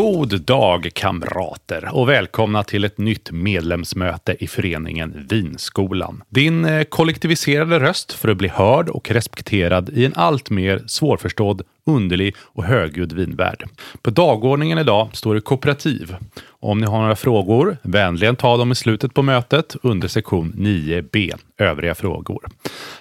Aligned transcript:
God 0.00 0.40
dag 0.40 0.90
kamrater 0.94 1.88
och 1.92 2.08
välkomna 2.08 2.64
till 2.64 2.84
ett 2.84 2.98
nytt 2.98 3.30
medlemsmöte 3.30 4.36
i 4.40 4.46
föreningen 4.46 5.26
Vinskolan. 5.30 6.22
Din 6.28 6.64
eh, 6.64 6.84
kollektiviserade 6.84 7.78
röst 7.78 8.12
för 8.12 8.28
att 8.28 8.36
bli 8.36 8.48
hörd 8.48 8.88
och 8.88 9.10
respekterad 9.10 9.88
i 9.88 10.04
en 10.04 10.12
allt 10.14 10.50
mer 10.50 10.82
svårförstådd, 10.86 11.62
underlig 11.86 12.34
och 12.40 12.64
högljudd 12.64 13.12
vinvärld. 13.12 13.68
På 14.02 14.10
dagordningen 14.10 14.78
idag 14.78 15.08
står 15.12 15.34
det 15.34 15.40
kooperativ. 15.40 16.16
Om 16.48 16.78
ni 16.78 16.86
har 16.86 17.00
några 17.00 17.16
frågor, 17.16 17.76
vänligen 17.82 18.36
ta 18.36 18.56
dem 18.56 18.72
i 18.72 18.74
slutet 18.74 19.14
på 19.14 19.22
mötet 19.22 19.76
under 19.82 20.08
sektion 20.08 20.52
9b, 20.56 21.34
övriga 21.58 21.94
frågor. 21.94 22.48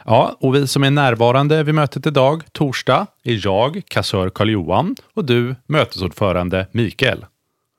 Ja, 0.05 0.35
och 0.39 0.55
vi 0.55 0.67
som 0.67 0.83
är 0.83 0.91
närvarande 0.91 1.63
vid 1.63 1.75
mötet 1.75 2.07
idag, 2.07 2.43
torsdag, 2.51 3.07
är 3.23 3.39
jag, 3.45 3.81
kassör 3.87 4.29
Karl-Johan 4.29 4.95
och 5.13 5.25
du, 5.25 5.55
mötesordförande 5.67 6.67
Mikael. 6.71 7.25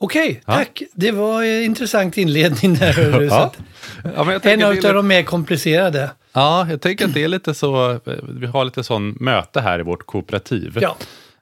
Okej, 0.01 0.43
Ja. 0.47 0.53
tack. 0.55 0.83
Det 0.95 1.11
var 1.11 1.43
en 1.43 1.63
intressant 1.65 2.19
inledning 2.19 2.75
där. 2.75 3.21
Ja. 3.31 3.53
Ja, 4.17 4.33
En 4.43 4.63
av 4.63 4.71
det 4.71 4.75
lite- 4.75 4.93
de 4.93 5.07
mer 5.07 5.23
komplicerade. 5.23 6.11
Ja, 6.33 6.67
jag 6.71 6.81
tänker 6.81 7.05
att 7.05 7.15
det 7.15 7.25
är 7.25 7.29
lite 7.29 7.55
så, 7.55 7.91
eh, 7.91 7.99
vi 8.41 8.47
har 8.47 8.65
lite 8.65 8.85
sån 8.85 9.17
möte 9.21 9.61
här 9.61 9.79
i 9.79 9.83
vårt 9.83 10.07
kooperativ. 10.07 10.79
Ja. 10.81 10.97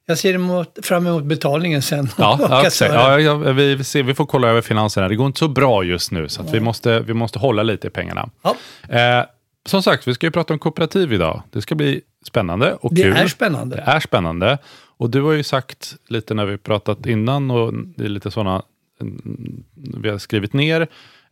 Jag 0.07 0.19
ser 0.19 0.35
emot, 0.35 0.79
fram 0.83 1.07
emot 1.07 1.25
betalningen 1.25 1.83
sen. 1.83 2.09
Ja, 2.19 2.33
Och 2.43 2.73
ja, 2.81 3.21
ja, 3.21 3.21
ja 3.21 3.53
vi, 3.53 3.85
ser, 3.85 4.03
vi 4.03 4.15
får 4.15 4.27
kolla 4.27 4.49
över 4.49 4.61
finanserna. 4.61 5.09
Det 5.09 5.17
går 5.17 5.27
inte 5.27 5.39
så 5.39 5.49
bra 5.49 5.83
just 5.85 6.11
nu, 6.11 6.29
så 6.29 6.43
att 6.43 6.55
vi, 6.55 6.61
måste, 6.61 7.01
vi 7.01 7.15
måste 7.15 7.39
hålla 7.39 7.63
lite 7.63 7.87
i 7.87 7.91
pengarna. 7.91 8.29
Ja. 8.43 8.57
Eh, 8.99 9.25
som 9.67 9.83
sagt, 9.83 10.09
vi 10.09 10.15
ska 10.15 10.27
ju 10.27 10.31
prata 10.31 10.53
om 10.53 10.59
kooperativ 10.59 11.13
idag. 11.13 11.43
Det 11.53 11.63
ska 11.63 11.75
bli 11.75 12.01
spännande 12.27 12.73
och 12.81 12.95
Det 12.95 13.03
kul. 13.03 13.17
är 13.17 13.27
spännande. 13.29 13.77
Det 13.77 13.83
är 13.83 14.01
spännande. 14.01 14.59
Och 14.99 15.11
du 15.11 15.23
har 15.23 15.33
ju 15.33 15.43
sagt 15.43 15.97
lite 16.09 16.35
när 16.35 16.45
vi 16.47 16.59
pratat 16.59 17.07
innan 17.07 17.51
och 17.51 17.75
det 17.75 18.05
är 18.05 18.09
lite 18.09 18.31
sådana 18.31 18.63
mm, 19.01 19.65
vi 20.03 20.09
har 20.09 20.19
skrivit 20.19 20.53
ner 20.53 20.87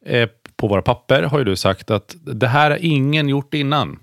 eh, 0.06 0.28
på 0.56 0.68
våra 0.68 0.82
papper 0.82 1.22
har 1.22 1.38
ju 1.38 1.44
du 1.44 1.56
sagt 1.56 1.90
att 1.90 2.16
det 2.24 2.46
här 2.48 2.70
har 2.70 2.78
ingen 2.80 3.28
gjort 3.28 3.54
innan. 3.54 3.98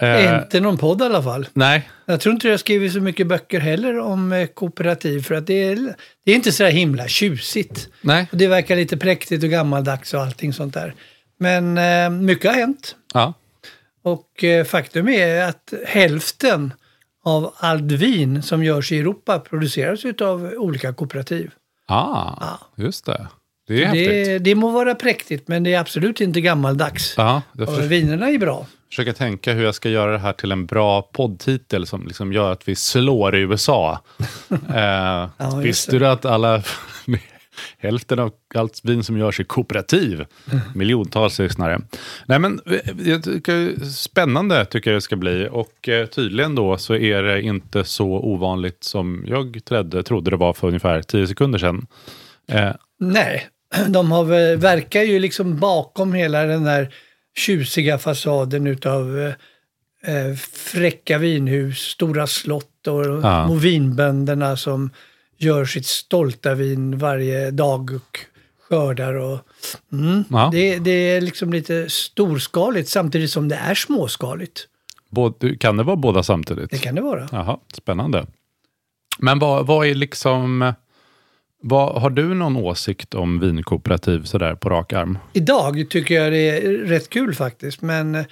Eh, 0.00 0.34
Inte 0.42 0.60
någon 0.60 0.78
podd 0.78 1.00
i 1.02 1.04
alla 1.04 1.22
fall. 1.22 1.46
nej, 1.52 1.88
Jag 2.06 2.20
tror 2.20 2.32
inte 2.34 2.48
jag 2.48 2.60
skrivit 2.60 2.92
så 2.92 3.00
mycket 3.00 3.26
böcker 3.26 3.60
heller 3.60 3.98
om 3.98 4.32
eh, 4.32 4.46
kooperativ 4.46 5.20
för 5.22 5.34
att 5.34 5.46
det 5.46 5.64
är, 5.64 5.94
det 6.24 6.32
är 6.32 6.36
inte 6.36 6.52
så 6.52 6.62
där 6.62 6.70
himla 6.70 7.08
tjusigt. 7.08 7.88
nej. 8.00 8.28
Och 8.32 8.38
det 8.38 8.46
verkar 8.46 8.76
lite 8.76 8.96
präktigt 8.96 9.44
och 9.44 9.50
gammaldags 9.50 10.14
och 10.14 10.20
allting 10.20 10.52
sånt 10.52 10.74
där. 10.74 10.94
Men 11.38 11.78
eh, 11.78 12.10
mycket 12.22 12.50
har 12.50 12.58
hänt. 12.58 12.96
Ja. 13.14 13.34
Och 14.02 14.44
eh, 14.44 14.64
faktum 14.64 15.08
är 15.08 15.42
att 15.48 15.74
hälften 15.86 16.72
av 17.24 17.54
allt 17.56 17.92
vin 17.92 18.42
som 18.42 18.64
görs 18.64 18.92
i 18.92 18.98
Europa 18.98 19.38
produceras 19.38 20.04
av 20.20 20.52
olika 20.56 20.92
kooperativ. 20.92 21.50
Ah, 21.88 22.58
just 22.76 23.06
det. 23.06 23.26
Det 23.66 23.84
är 23.84 23.86
häftigt. 23.86 24.26
Det, 24.26 24.38
det 24.38 24.54
må 24.54 24.70
vara 24.70 24.94
präktigt 24.94 25.48
men 25.48 25.62
det 25.62 25.74
är 25.74 25.80
absolut 25.80 26.20
inte 26.20 26.40
gammaldags. 26.40 27.14
Ja, 27.16 27.42
jag 27.52 27.76
för, 27.76 27.82
vinerna 27.82 28.30
är 28.30 28.38
bra. 28.38 28.66
försöker 28.88 29.12
tänka 29.12 29.52
hur 29.52 29.64
jag 29.64 29.74
ska 29.74 29.88
göra 29.88 30.12
det 30.12 30.18
här 30.18 30.32
till 30.32 30.52
en 30.52 30.66
bra 30.66 31.02
poddtitel 31.02 31.86
som 31.86 32.06
liksom 32.06 32.32
gör 32.32 32.52
att 32.52 32.68
vi 32.68 32.74
slår 32.74 33.36
i 33.36 33.40
USA. 33.40 34.00
eh, 34.74 35.28
just 35.38 35.56
visste 35.56 35.98
du 35.98 36.06
att 36.06 36.24
alla, 36.24 36.62
hälften 37.78 38.18
av 38.18 38.32
allt 38.54 38.80
vin 38.84 39.04
som 39.04 39.18
görs 39.18 39.40
är 39.40 39.44
kooperativ? 39.44 40.24
Miljontals 40.74 41.38
lyssnare. 41.38 41.80
Nej, 42.26 42.38
men 42.38 42.60
eh, 42.66 43.08
jag 43.10 43.22
tycker, 43.24 43.84
spännande 43.84 44.64
tycker 44.64 44.90
jag 44.90 44.96
det 44.96 45.00
ska 45.02 45.16
bli 45.16 45.48
och 45.50 45.88
eh, 45.88 46.06
tydligen 46.06 46.54
då 46.54 46.76
så 46.78 46.94
är 46.94 47.22
det 47.22 47.42
inte 47.42 47.84
så 47.84 48.06
ovanligt 48.06 48.84
som 48.84 49.24
jag 49.26 49.60
trodde, 49.64 50.02
trodde 50.02 50.30
det 50.30 50.36
var 50.36 50.52
för 50.52 50.66
ungefär 50.68 51.02
tio 51.02 51.26
sekunder 51.26 51.58
sedan. 51.58 51.86
Eh, 52.48 52.70
Nej, 53.00 53.48
de 53.88 54.12
har, 54.12 54.24
väl- 54.24 54.56
verkar 54.56 55.02
ju 55.02 55.18
liksom 55.18 55.58
bakom 55.58 56.12
hela 56.12 56.42
den 56.44 56.64
där 56.64 56.94
tjusiga 57.36 57.98
fasaden 57.98 58.66
utav 58.66 59.18
eh, 59.20 60.14
eh, 60.16 60.34
fräcka 60.52 61.18
vinhus, 61.18 61.78
stora 61.78 62.26
slott 62.26 62.86
och 62.88 63.04
Ja. 63.06 63.44
små 63.46 63.54
vinbönderna 63.54 64.56
som 64.56 64.90
gör 65.44 65.64
sitt 65.64 65.86
stolta 65.86 66.54
vin 66.54 66.98
varje 66.98 67.50
dag 67.50 67.90
och 67.94 68.18
skördar. 68.68 69.14
Och, 69.14 69.38
mm, 69.92 70.24
Ja. 70.30 70.48
det, 70.52 70.78
det 70.78 70.90
är 70.90 71.20
liksom 71.20 71.52
lite 71.52 71.90
storskaligt 71.90 72.88
samtidigt 72.88 73.30
som 73.30 73.48
det 73.48 73.56
är 73.56 73.74
småskaligt. 73.74 74.66
både, 75.10 75.56
kan 75.56 75.76
det 75.76 75.82
vara 75.82 75.96
båda 75.96 76.22
samtidigt? 76.22 76.70
Det 76.70 76.78
kan 76.78 76.94
det 76.94 77.00
vara. 77.02 77.28
Jaha, 77.32 77.58
spännande. 77.72 78.26
Men 79.18 79.38
vad, 79.38 79.66
vad 79.66 79.86
är 79.86 79.94
liksom... 79.94 80.72
Vad, 81.66 82.02
har 82.02 82.10
du 82.10 82.34
någon 82.34 82.56
åsikt 82.56 83.14
om 83.14 83.40
vinkooperativ 83.40 84.22
sådär 84.24 84.54
på 84.54 84.68
rak 84.70 84.92
arm? 84.92 85.18
Idag 85.32 85.86
tycker 85.90 86.14
jag 86.14 86.32
det 86.32 86.38
är 86.50 86.60
rätt 86.72 87.10
kul 87.10 87.34
faktiskt, 87.34 87.82
men 87.82 88.24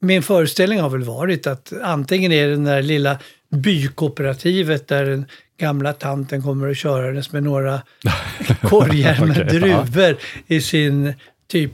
min 0.00 0.22
föreställning 0.22 0.80
har 0.80 0.90
väl 0.90 1.02
varit 1.04 1.46
att 1.46 1.72
antingen 1.82 2.32
är 2.32 2.46
det 2.46 2.52
den 2.52 2.64
där 2.64 2.82
lilla 2.82 3.18
bykooperativet 3.52 4.88
där 4.88 5.04
den 5.04 5.26
gamla 5.60 5.92
tanten 5.92 6.42
kommer 6.42 6.66
och 6.68 6.76
körandes 6.76 7.32
med 7.32 7.42
några 7.42 7.82
korgar 8.62 9.26
med 9.26 9.30
Okej, 9.46 9.60
druvor 9.60 10.16
i 10.46 10.60
sin 10.60 11.14
typ 11.48 11.72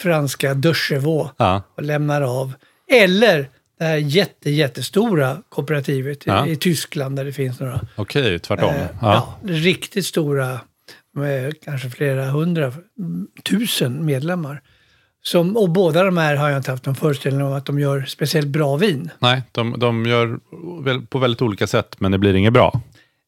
franska 0.00 0.54
Dörsevå 0.54 1.30
Ja. 1.36 1.62
och 1.76 1.82
lämnar 1.82 2.22
av. 2.22 2.52
Eller 2.92 3.48
det 3.78 3.84
här 3.84 3.96
jätte, 3.96 4.50
jättestora 4.50 5.42
kooperativet 5.48 6.16
i- 6.18 6.22
Ja. 6.30 6.46
i 6.46 6.56
Tyskland 6.56 7.16
där 7.16 7.24
det 7.24 7.32
finns 7.32 7.60
några 7.60 7.80
Okej, 7.96 8.38
tvärtom. 8.38 8.74
eh, 8.74 8.86
ja, 9.00 9.38
riktigt 9.44 10.06
stora 10.06 10.60
med 11.14 11.54
kanske 11.64 11.90
flera 11.90 12.24
hundra 12.24 12.72
tusen 13.44 14.04
medlemmar. 14.04 14.62
Som, 15.26 15.56
och 15.56 15.70
båda 15.70 16.02
de 16.04 16.16
här 16.16 16.36
har 16.36 16.50
jag 16.50 16.58
inte 16.58 16.70
haft 16.70 16.86
någon 16.86 16.94
föreställning 16.94 17.46
om 17.46 17.52
att 17.52 17.66
de 17.66 17.78
gör 17.78 18.04
speciellt 18.08 18.46
bra 18.48 18.76
vin. 18.76 19.10
Nej, 19.18 19.42
de, 19.52 19.74
de 19.78 20.06
gör 20.06 20.38
på 21.06 21.18
väldigt 21.18 21.42
olika 21.42 21.66
sätt, 21.66 21.96
men 21.98 22.12
det 22.12 22.18
blir 22.18 22.34
inget 22.34 22.52
bra. 22.52 22.80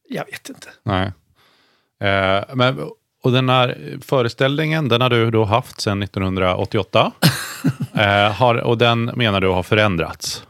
Jag 0.09 0.25
vet 0.25 0.49
inte. 0.49 0.67
Nej. 0.83 1.11
Eh, 2.03 2.43
men, 2.55 2.79
och 3.23 3.31
den 3.31 3.49
här 3.49 3.97
föreställningen, 4.01 4.89
den 4.89 5.01
har 5.01 5.09
du 5.09 5.31
då 5.31 5.43
haft 5.45 5.81
sedan 5.81 6.03
1988. 6.03 7.11
eh, 7.93 8.31
har, 8.31 8.55
och 8.55 8.77
den 8.77 9.05
menar 9.15 9.41
du 9.41 9.47
har 9.47 9.63
förändrats? 9.63 10.43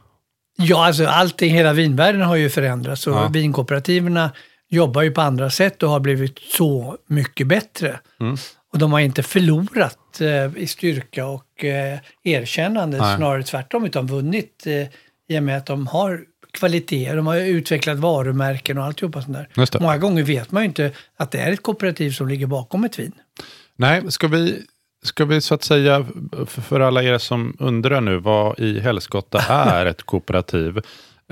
Ja, 0.57 0.85
alltså 0.85 1.07
allting, 1.07 1.53
hela 1.53 1.73
vinvärlden 1.73 2.21
har 2.21 2.35
ju 2.35 2.49
förändrats 2.49 3.07
och 3.07 3.13
Ja. 3.13 3.27
vinkooperativerna 3.27 4.31
jobbar 4.69 5.01
ju 5.01 5.11
på 5.11 5.21
andra 5.21 5.49
sätt 5.49 5.83
och 5.83 5.89
har 5.89 5.99
blivit 5.99 6.39
så 6.39 6.97
mycket 7.07 7.47
bättre. 7.47 7.99
Mm. 8.19 8.37
Och 8.73 8.79
de 8.79 8.91
har 8.91 8.99
inte 8.99 9.23
förlorat 9.23 9.97
i 10.55 10.67
styrka 10.67 11.25
och 11.25 11.65
eh, 11.65 11.99
erkännande, 12.23 12.97
Nej. 12.97 13.17
snarare 13.17 13.43
tvärtom, 13.43 13.85
utan 13.85 14.07
vunnit 14.07 14.63
eh, 14.67 14.73
i 15.29 15.39
och 15.39 15.43
med 15.43 15.57
att 15.57 15.65
de 15.65 15.87
har 15.87 16.21
kvaliteter, 16.53 17.15
de 17.15 17.27
har 17.27 17.37
utvecklat 17.37 17.97
varumärken 17.97 18.77
och 18.77 18.83
alltihopa 18.83 19.21
sånt 19.21 19.37
där. 19.37 19.79
Många 19.79 19.97
gånger 19.97 20.23
vet 20.23 20.51
man 20.51 20.63
ju 20.63 20.67
inte 20.67 20.91
att 21.17 21.31
det 21.31 21.37
är 21.39 21.51
ett 21.51 21.63
kooperativ 21.63 22.11
som 22.11 22.27
ligger 22.27 22.47
bakom 22.47 22.83
ett 22.83 22.99
vin. 22.99 23.11
Nej, 23.75 24.11
ska 24.11 24.27
vi, 24.27 24.63
ska 25.03 25.25
vi 25.25 25.41
så 25.41 25.53
att 25.55 25.63
säga, 25.63 26.05
för 26.47 26.79
alla 26.79 27.03
er 27.03 27.17
som 27.17 27.57
undrar 27.59 28.01
nu, 28.01 28.17
vad 28.17 28.59
i 28.59 28.79
helskotta 28.79 29.39
är 29.49 29.85
ett 29.85 30.03
kooperativ? 30.03 30.79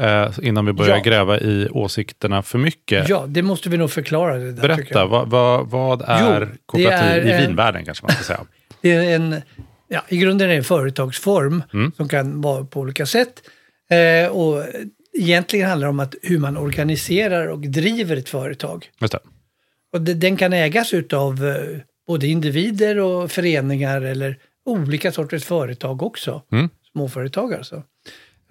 Eh, 0.01 0.31
innan 0.41 0.65
vi 0.65 0.73
börjar 0.73 0.95
Ja. 0.97 1.03
gräva 1.03 1.39
i 1.39 1.67
åsikterna 1.71 2.41
för 2.41 2.57
mycket. 2.57 3.09
Ja, 3.09 3.25
det 3.27 3.41
måste 3.41 3.69
vi 3.69 3.77
nog 3.77 3.91
förklara. 3.91 4.35
Det 4.37 4.51
där, 4.51 4.61
Berätta, 4.61 5.05
vad, 5.05 5.29
vad, 5.29 5.67
vad 5.69 6.01
är 6.01 6.39
det 6.39 6.47
kooperativ 6.65 7.07
är, 7.11 7.25
i 7.25 7.31
eh, 7.31 7.41
vinvärlden 7.47 7.85
kanske 7.85 8.05
man 8.05 8.11
ska 8.15 8.23
säga? 8.23 8.39
Det 8.85 8.91
är 8.91 9.15
en, 9.15 9.41
ja, 9.87 10.05
I 10.09 10.17
grunden 10.17 10.47
är 10.47 10.51
det 10.51 10.57
en 10.57 10.63
företagsform 10.63 11.63
Mm. 11.73 11.91
som 11.91 12.07
kan 12.09 12.41
vara 12.41 12.65
på 12.65 12.79
olika 12.79 13.05
sätt. 13.05 13.41
Eh, 13.89 14.31
och 14.31 14.63
egentligen 15.13 15.69
handlar 15.69 15.87
det 15.87 15.89
om 15.89 15.99
att 15.99 16.15
hur 16.21 16.39
man 16.39 16.57
organiserar 16.57 17.47
och 17.47 17.59
driver 17.59 18.17
ett 18.17 18.29
företag. 18.29 18.89
Just 19.01 19.11
det. 19.13 19.19
Och 19.93 20.01
det, 20.01 20.13
den 20.13 20.37
kan 20.37 20.53
ägas 20.53 20.93
av 21.13 21.45
eh, 21.47 21.79
både 22.07 22.27
individer 22.27 22.99
och 22.99 23.31
föreningar 23.31 24.01
eller 24.01 24.37
olika 24.65 25.11
sorters 25.11 25.43
företag 25.45 26.03
också. 26.03 26.41
Mm. 26.51 26.69
Småföretag 26.91 27.53
alltså. 27.53 27.75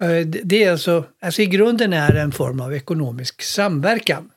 Eh, 0.01 0.09
det, 0.09 0.41
det 0.43 0.63
är 0.63 0.71
alltså, 0.71 1.05
alltså 1.21 1.41
i 1.41 1.45
grunden 1.45 1.93
är 1.93 2.13
det 2.13 2.21
en 2.21 2.31
form 2.31 2.59
av 2.61 2.73
ekonomisk 2.73 3.41
samverkan. 3.41 4.29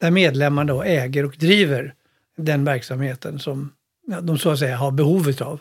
Där 0.00 0.10
medlemmarna 0.10 0.72
då 0.72 0.82
äger 0.82 1.24
och 1.24 1.34
driver 1.38 1.94
den 2.36 2.64
verksamheten 2.64 3.38
som 3.38 3.72
de 4.22 4.38
så 4.38 4.50
att 4.50 4.58
säga 4.58 4.76
har 4.76 4.90
behovet 4.90 5.40
av. 5.40 5.60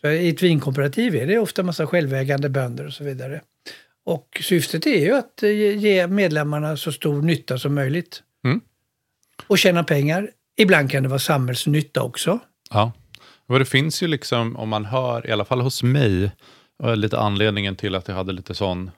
Så 0.00 0.08
I 0.08 0.28
ett 0.28 0.42
vinkooperativ 0.42 1.16
är 1.16 1.26
det 1.26 1.38
ofta 1.38 1.62
massa 1.62 1.86
självägande 1.86 2.48
bönder 2.48 2.86
och 2.86 2.92
så 2.92 3.04
vidare. 3.04 3.40
Och 4.04 4.40
syftet 4.42 4.86
är 4.86 5.00
ju 5.00 5.14
att 5.14 5.42
eh, 5.42 5.50
ge- 5.50 6.06
medlemmarna 6.06 6.76
så 6.76 6.92
stor 6.92 7.22
nytta 7.22 7.58
som 7.58 7.74
möjligt. 7.74 8.22
Mm. 8.44 8.60
Och 9.46 9.58
tjäna 9.58 9.84
pengar. 9.84 10.30
Ibland 10.56 10.90
kan 10.90 11.02
det 11.02 11.08
vara 11.08 11.18
samhällsnytta 11.18 12.02
också. 12.02 12.38
Ja. 12.70 12.92
Och 13.46 13.58
det 13.58 13.64
finns 13.64 14.02
ju 14.02 14.06
liksom, 14.06 14.56
om 14.56 14.68
man 14.68 14.84
hör, 14.84 15.26
i 15.26 15.32
alla 15.32 15.44
fall 15.44 15.60
hos 15.60 15.82
mig, 15.82 16.32
och 16.82 16.96
lite 16.96 17.18
anledningen 17.18 17.76
till 17.76 17.94
att 17.94 18.08
jag 18.08 18.14
hade 18.14 18.32
lite 18.32 18.54
sån 18.54 18.90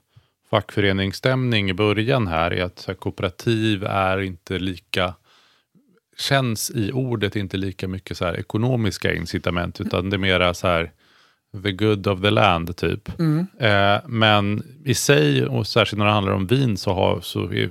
fackföreningsstämning 0.51 1.71
i 1.71 1.75
början 1.75 2.27
här, 2.27 2.51
är 2.51 2.65
att 2.65 2.89
kooperativ 2.99 3.85
är 3.85 4.21
inte 4.21 4.59
lika, 4.59 5.15
känns 6.21 6.71
i 6.71 6.93
ordet 6.93 7.37
inte 7.37 7.57
lika 7.57 7.89
mycket 7.89 8.17
så 8.17 8.25
här 8.25 8.41
ekonomiska 8.41 9.15
incitament, 9.15 9.81
utan 9.81 10.11
det 10.11 10.17
är 10.17 10.19
mera 10.19 10.55
så 10.55 10.67
här 10.67 10.93
the 11.63 11.73
good 11.73 12.07
of 12.07 12.21
the 12.21 12.31
land 12.31 12.77
typ. 12.77 13.09
Eh, 13.59 13.97
men 14.07 14.63
i 14.85 14.95
sig, 14.95 15.47
och 15.47 15.67
särskilt 15.67 15.99
när 15.99 16.07
det 16.07 16.13
handlar 16.13 16.33
om 16.33 16.47
vin, 16.47 16.77
så, 16.77 16.93
har, 16.95 17.21
så 17.21 17.53
är, 17.53 17.71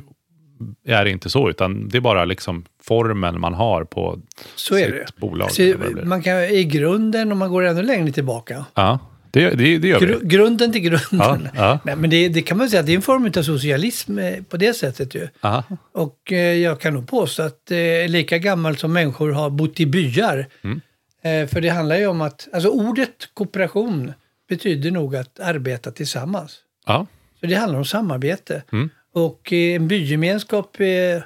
är 0.86 1.06
det 1.06 1.12
inte 1.12 1.30
så, 1.30 1.50
utan 1.50 1.90
det 1.90 1.98
är 1.98 2.02
bara 2.02 2.26
liksom 2.26 2.66
formen 2.84 3.40
man 3.40 3.54
har 3.54 3.84
på 3.84 4.20
Så 4.56 4.76
är 4.76 4.80
sitt 4.86 4.92
det. 5.16 5.20
bolag. 5.22 5.52
Så 5.52 5.74
man 6.04 6.22
kan, 6.22 6.44
I 6.44 6.64
grunden, 6.64 7.32
om 7.32 7.38
man 7.38 7.50
går 7.50 7.64
ännu 7.64 7.82
längre 7.84 8.12
tillbaka, 8.12 8.66
Ja, 8.76 9.00
det, 9.32 9.50
det, 9.50 9.78
det 9.78 9.88
gör 9.88 10.00
vi. 10.00 10.06
gru, 10.06 10.20
grunden 10.24 10.72
till 10.72 10.82
grunden. 10.82 11.08
Ja, 11.12 11.40
ja. 11.56 11.80
Nej, 11.84 11.96
men 11.96 12.10
det, 12.10 12.30
det 12.30 12.42
kan 12.42 12.58
man 12.58 12.70
säga, 12.70 12.82
det 12.84 12.92
är 12.92 12.96
en 12.96 13.02
form 13.02 13.32
av 13.38 13.42
socialism 13.44 14.20
eh, 14.20 14.44
på 14.50 14.58
det 14.58 14.74
sättet 14.74 15.16
ju. 15.16 15.28
Aha. 15.42 15.64
Och 15.94 16.32
eh, 16.32 16.38
jag 16.38 16.82
kan 16.82 16.94
nog 16.94 17.08
påstå 17.08 17.44
att 17.44 17.72
är 17.72 18.08
lika 18.08 18.38
gammalt 18.38 18.80
som 18.80 18.94
människor 18.94 19.32
har 19.32 19.50
bott 19.50 19.80
i 19.80 19.86
byar. 19.86 20.48
Mm. 20.64 20.82
Eh, 21.22 21.48
för 21.48 21.62
det 21.62 21.70
handlar 21.70 21.98
ju 21.98 22.08
om 22.08 22.22
att, 22.22 22.48
alltså 22.54 22.70
ordet 22.70 23.30
kooperation 23.34 24.14
betyder 24.50 24.92
nog 24.92 25.16
att 25.16 25.40
arbeta 25.40 25.92
tillsammans. 25.92 26.58
Ja, 26.86 27.06
Så 27.40 27.46
det 27.46 27.56
handlar 27.56 27.80
om 27.80 27.86
samarbete. 27.86 28.64
Mm. 28.72 28.90
Och 29.14 29.54
eh, 29.54 29.76
en 29.76 29.88
bygemenskap 29.88 30.80
eh, 30.80 31.24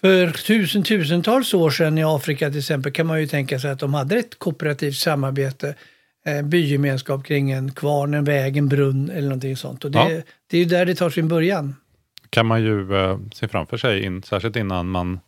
för 0.00 0.30
tusen, 0.46 0.82
tusentals 0.82 1.54
år 1.54 1.70
sedan 1.70 1.98
i 1.98 2.04
Afrika 2.04 2.50
till 2.50 2.58
exempel 2.58 2.92
kan 2.92 3.06
man 3.06 3.20
ju 3.20 3.26
tänka 3.26 3.58
sig 3.58 3.70
att 3.70 3.78
de 3.78 3.94
hade 3.94 4.16
ett 4.16 4.38
kooperativt 4.38 4.96
samarbete. 4.96 5.74
Eh, 6.24 6.42
bygemenskap 6.42 7.24
kring 7.24 7.50
en 7.50 7.72
kvarn, 7.72 8.14
en 8.14 8.24
väg, 8.24 8.56
en 8.56 8.68
brunn 8.68 9.10
eller 9.10 9.28
någonting 9.28 9.56
sånt. 9.56 9.84
Och 9.84 9.90
det, 9.90 9.98
Ja. 9.98 10.22
det 10.50 10.56
är 10.56 10.60
ju 10.60 10.64
där 10.64 10.86
det 10.86 10.94
tar 10.94 11.10
sin 11.10 11.28
början. 11.28 11.76
kan 12.30 12.46
man 12.46 12.62
ju 12.62 12.94
eh, 12.96 13.18
se 13.34 13.48
framför 13.48 13.76
sig, 13.76 14.02
in, 14.04 14.22
särskilt 14.22 14.56
innan 14.56 14.88
man 14.88 15.20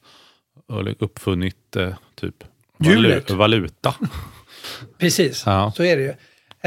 uppfunnit 0.99 1.77
eh, 1.77 1.89
typ 2.15 2.35
Hjulet. 2.81 3.31
valuta. 3.31 3.95
Precis, 4.99 5.43
Ja. 5.47 5.73
så 5.77 5.85
är 5.85 5.97
det 5.97 6.03
ju. 6.03 6.09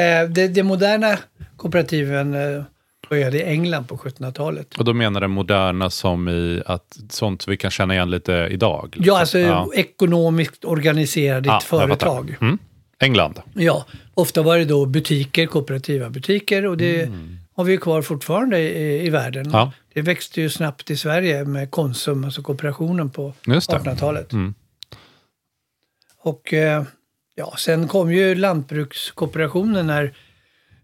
Eh, 0.04 0.30
det, 0.30 0.48
det 0.48 0.64
moderna 0.64 1.18
kooperativen 1.58 2.34
eh, 2.34 2.64
började 3.10 3.38
i 3.38 3.44
England 3.44 3.86
på 3.88 3.98
1700-talet. 3.98 4.76
Och 4.78 4.86
då 4.86 4.94
menar 4.94 5.22
den 5.22 5.32
moderna 5.32 5.90
som 5.90 6.30
i 6.30 6.62
att 6.66 6.98
sånt 7.10 7.48
vi 7.48 7.58
kan 7.58 7.72
känna 7.72 7.94
igen 7.94 8.10
lite 8.12 8.48
idag. 8.52 8.86
liksom. 8.94 9.04
Ja, 9.06 9.20
alltså 9.20 9.38
ekonomiskt 9.76 10.66
organiserade 10.66 11.50
Ja, 11.50 11.58
ett 11.58 11.64
jag 11.72 11.80
fattar. 11.80 11.88
företag. 11.88 12.36
Mm. 12.42 12.58
England. 13.00 13.42
Ja, 13.54 13.86
ofta 14.14 14.42
var 14.42 14.58
det 14.58 14.66
då 14.66 14.86
butiker, 14.86 15.46
kooperativa 15.46 16.10
butiker 16.10 16.66
och 16.66 16.78
det 16.78 17.12
har 17.54 17.64
vi 17.64 17.72
ju 17.72 17.78
kvar 17.78 18.02
fortfarande 18.02 18.60
i, 18.60 19.06
i 19.06 19.10
världen. 19.10 19.46
Mm. 19.46 19.58
Ja. 19.58 19.72
Det 19.94 20.02
växte 20.02 20.42
ju 20.42 20.50
snabbt 20.50 20.92
i 20.92 20.98
Sverige 20.98 21.46
med 21.46 21.72
Konsum, 21.72 22.24
alltså 22.24 22.42
kooperationen 22.42 23.10
på 23.10 23.34
Just 23.46 23.70
det. 23.70 23.78
1800-talet. 23.78 24.34
Mm. 24.34 24.54
Och 26.20 26.54
eh, 26.54 26.84
ja, 27.36 27.56
sen 27.58 27.88
kom 27.88 28.14
ju 28.14 28.36
lantbrukskooperationen 28.36 29.88
när 29.88 30.14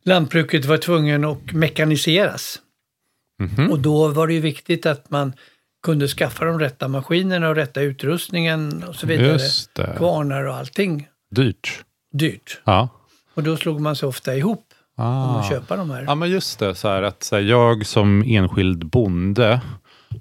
lantbruket 0.03 0.65
var 0.65 0.77
tvungen 0.77 1.25
att 1.25 1.53
mekaniseras. 1.53 2.60
Mhm. 3.39 3.72
Och 3.72 3.79
då 3.79 4.08
var 4.08 4.27
det 4.27 4.34
ju 4.34 4.39
viktigt 4.39 4.86
att 4.86 5.10
man 5.10 5.34
kunde 5.84 6.08
skaffa 6.08 6.46
de 6.46 6.60
rätta 6.60 6.88
maskinerna 6.88 7.50
och 7.50 7.55
rätta 7.55 7.82
utrustningen 7.82 8.84
och 8.84 8.96
så 8.96 9.08
vidare. 9.08 9.39
Kvarnar 9.98 10.43
och 10.43 10.55
allting 10.55 11.08
Dyrt. 11.36 11.84
Dyrt. 12.13 12.62
Ja. 12.63 12.89
Och 13.34 13.43
då 13.43 13.58
slog 13.58 13.82
man 13.82 13.96
sig 13.96 14.08
ofta 14.10 14.36
ihop 14.36 14.65
om 14.96 15.05
Ah. 15.05 15.39
att 15.39 15.50
köpa 15.50 15.75
de 15.75 15.89
här. 15.91 16.03
Ja, 16.08 16.15
men 16.15 16.29
just 16.29 16.60
det. 16.60 16.75
Så 16.75 16.88
här, 16.88 17.03
att 17.03 17.24
så 17.24 17.36
här, 17.36 17.43
jag 17.43 17.86
som 17.86 18.24
enskild 18.27 18.86
bonde 18.86 19.62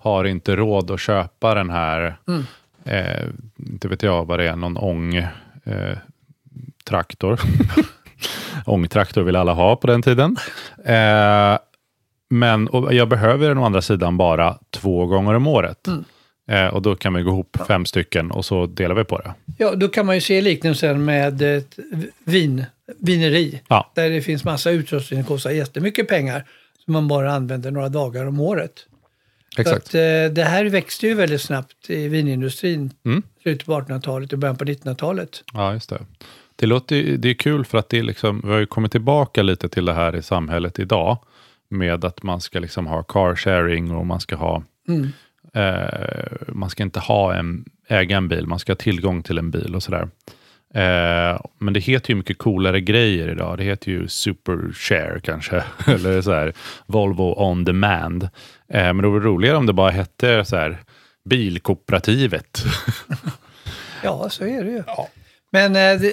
har 0.02 0.24
inte 0.24 0.56
råd 0.56 0.90
att 0.90 1.00
köpa 1.00 1.54
den 1.54 1.70
här, 1.70 2.16
Mm. 2.28 2.44
eh, 2.84 3.26
inte 3.56 3.88
vet 3.88 4.02
jag 4.02 4.24
vad 4.24 4.38
det 4.38 4.48
är, 4.48 4.56
någon 4.56 4.76
ång 4.76 5.14
eh, 5.64 5.98
traktor. 6.84 7.40
Ångtraktor 8.66 9.22
vill 9.22 9.36
alla 9.36 9.52
ha 9.52 9.76
på 9.76 9.86
den 9.86 10.02
tiden. 10.02 10.36
Eh, 10.84 11.58
men 12.30 12.68
och 12.68 12.94
jag 12.94 13.08
behöver 13.08 13.48
den 13.48 13.58
å 13.58 13.64
andra 13.64 13.82
sidan 13.82 14.16
bara 14.16 14.58
två 14.70 15.06
gånger 15.06 15.34
om 15.34 15.46
året. 15.46 15.86
Mm. 15.86 16.04
Eh, 16.52 16.66
och 16.66 16.82
då 16.82 16.96
kan 16.96 17.14
vi 17.14 17.22
gå 17.22 17.30
ihop 17.30 17.56
fem 17.68 17.86
stycken 17.86 18.30
och 18.30 18.44
så 18.44 18.66
delar 18.66 18.94
vi 18.94 19.04
på 19.04 19.18
det. 19.18 19.34
Ja, 19.58 19.74
då 19.74 19.88
kan 19.88 20.06
man 20.06 20.14
ju 20.14 20.20
se 20.20 20.40
liknelsen 20.40 21.04
med 21.04 21.42
ett 21.42 21.78
vin, 22.24 22.64
vineri. 22.98 23.60
Ja. 23.68 23.92
Där 23.94 24.10
det 24.10 24.22
finns 24.22 24.44
massa 24.44 24.70
utrustning 24.70 25.20
som 25.20 25.28
kostar 25.28 25.50
jättemycket 25.50 26.08
pengar. 26.08 26.44
Som 26.84 26.92
man 26.92 27.08
bara 27.08 27.32
använder 27.32 27.70
några 27.70 27.88
dagar 27.88 28.26
om 28.26 28.40
året. 28.40 28.72
Så 29.54 29.60
Exakt. 29.60 29.86
att, 29.86 29.94
eh, 29.94 30.00
det 30.34 30.44
här 30.44 30.64
växte 30.64 31.06
ju 31.06 31.14
väldigt 31.14 31.40
snabbt 31.40 31.90
i 31.90 32.08
vinindustrin. 32.08 32.90
Mm. 33.04 33.22
Slutet 33.42 33.66
på 33.66 33.72
1800-talet 33.72 34.32
och 34.32 34.38
början 34.38 34.56
på 34.56 34.64
1900-talet. 34.64 35.44
Ja, 35.52 35.72
just 35.72 35.90
det. 35.90 36.00
Det, 36.56 36.66
låter, 36.66 37.02
det 37.16 37.28
är 37.30 37.34
kul 37.34 37.64
för 37.64 37.78
att 37.78 37.88
det 37.88 37.98
är 37.98 38.02
liksom, 38.02 38.40
vi 38.44 38.50
har 38.52 38.58
ju 38.58 38.66
kommit 38.66 38.92
tillbaka 38.92 39.42
lite 39.42 39.68
till 39.68 39.84
det 39.84 39.94
här 39.94 40.16
i 40.16 40.22
samhället 40.22 40.78
idag. 40.78 41.18
Med 41.68 42.04
att 42.04 42.22
man 42.22 42.40
ska 42.40 42.58
liksom 42.58 42.86
ha 42.86 43.02
car 43.02 43.36
sharing 43.36 43.90
och 43.90 44.06
man 44.06 44.20
ska 44.20 44.36
ha 44.36 44.62
Mm. 44.88 45.12
Eh, 45.56 46.48
man 46.48 46.70
ska 46.70 46.82
inte 46.82 47.00
ha 47.00 47.34
en, 47.34 47.64
äga 47.88 48.16
en 48.16 48.28
bil, 48.28 48.46
man 48.46 48.58
ska 48.58 48.72
ha 48.72 48.76
tillgång 48.76 49.22
till 49.22 49.38
en 49.38 49.50
bil 49.50 49.74
och 49.74 49.82
sådär. 49.82 50.08
Eh, 50.74 51.40
men 51.58 51.74
det 51.74 51.80
heter 51.80 52.10
ju 52.10 52.16
mycket 52.16 52.38
coolare 52.38 52.80
grejer 52.80 53.28
idag. 53.28 53.58
Det 53.58 53.64
heter 53.64 53.90
ju 53.90 54.08
Supershare 54.08 55.20
kanske, 55.20 55.64
eller 55.86 56.22
så 56.22 56.32
här 56.32 56.52
Volvo 56.86 57.34
On 57.36 57.64
Demand. 57.64 58.22
Eh, 58.68 58.84
men 58.84 58.96
det 58.96 59.08
vore 59.08 59.24
roligare 59.24 59.56
om 59.56 59.66
det 59.66 59.72
bara 59.72 59.90
hette 59.90 60.44
så 60.44 60.56
här 60.56 60.78
Bilkooperativet. 61.24 62.64
Ja, 64.04 64.30
så 64.30 64.44
är 64.44 64.64
det 64.64 64.70
ju. 64.70 64.82
Men 65.52 65.76
eh, 65.76 66.10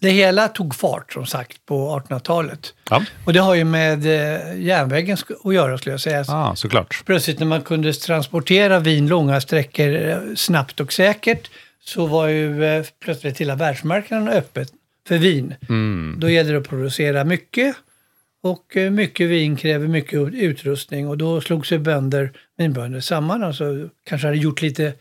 det, 0.00 0.10
hela 0.10 0.48
tog 0.48 0.74
fart 0.74 1.12
som 1.12 1.26
sagt 1.26 1.66
på 1.66 2.00
1800-talet. 2.00 2.74
ja, 2.90 3.04
Och 3.24 3.32
det 3.32 3.40
har 3.40 3.54
ju 3.54 3.64
med 3.64 4.06
eh, 4.06 4.60
järnvägen 4.60 5.16
att 5.44 5.54
göra 5.54 5.78
skulle 5.78 5.92
jag 5.92 6.00
säga. 6.00 6.24
ah, 6.28 6.54
såklart. 6.54 7.02
Plötsligt 7.06 7.38
när 7.38 7.46
man 7.46 7.62
kunde 7.62 7.92
transportera 7.92 8.78
vin 8.78 9.08
långa 9.08 9.40
sträckor 9.40 9.94
eh, 9.94 10.18
snabbt 10.36 10.80
och 10.80 10.92
säkert 10.92 11.50
så 11.84 12.06
var 12.06 12.28
ju 12.28 12.64
eh, 12.64 12.84
plötsligt 13.04 13.40
hela 13.40 13.54
världsmarknaden 13.54 14.28
öppet 14.28 14.72
för 15.08 15.18
vin. 15.18 15.54
Mm. 15.68 16.16
Då 16.18 16.30
gäller 16.30 16.52
det 16.52 16.58
att 16.58 16.68
producera 16.68 17.24
mycket 17.24 17.76
och 18.42 18.76
mycket 18.90 19.28
vin 19.28 19.56
kräver 19.56 19.88
mycket 19.88 20.34
utrustning 20.34 21.08
och 21.08 21.18
då 21.18 21.40
slog 21.40 21.66
sig 21.66 21.78
bönder, 21.78 22.32
vinbönder 22.58 23.00
samman. 23.00 23.44
Alltså 23.44 23.88
kanske 24.04 24.26
hade 24.26 24.38
gjort 24.38 24.62
lite 24.62 24.92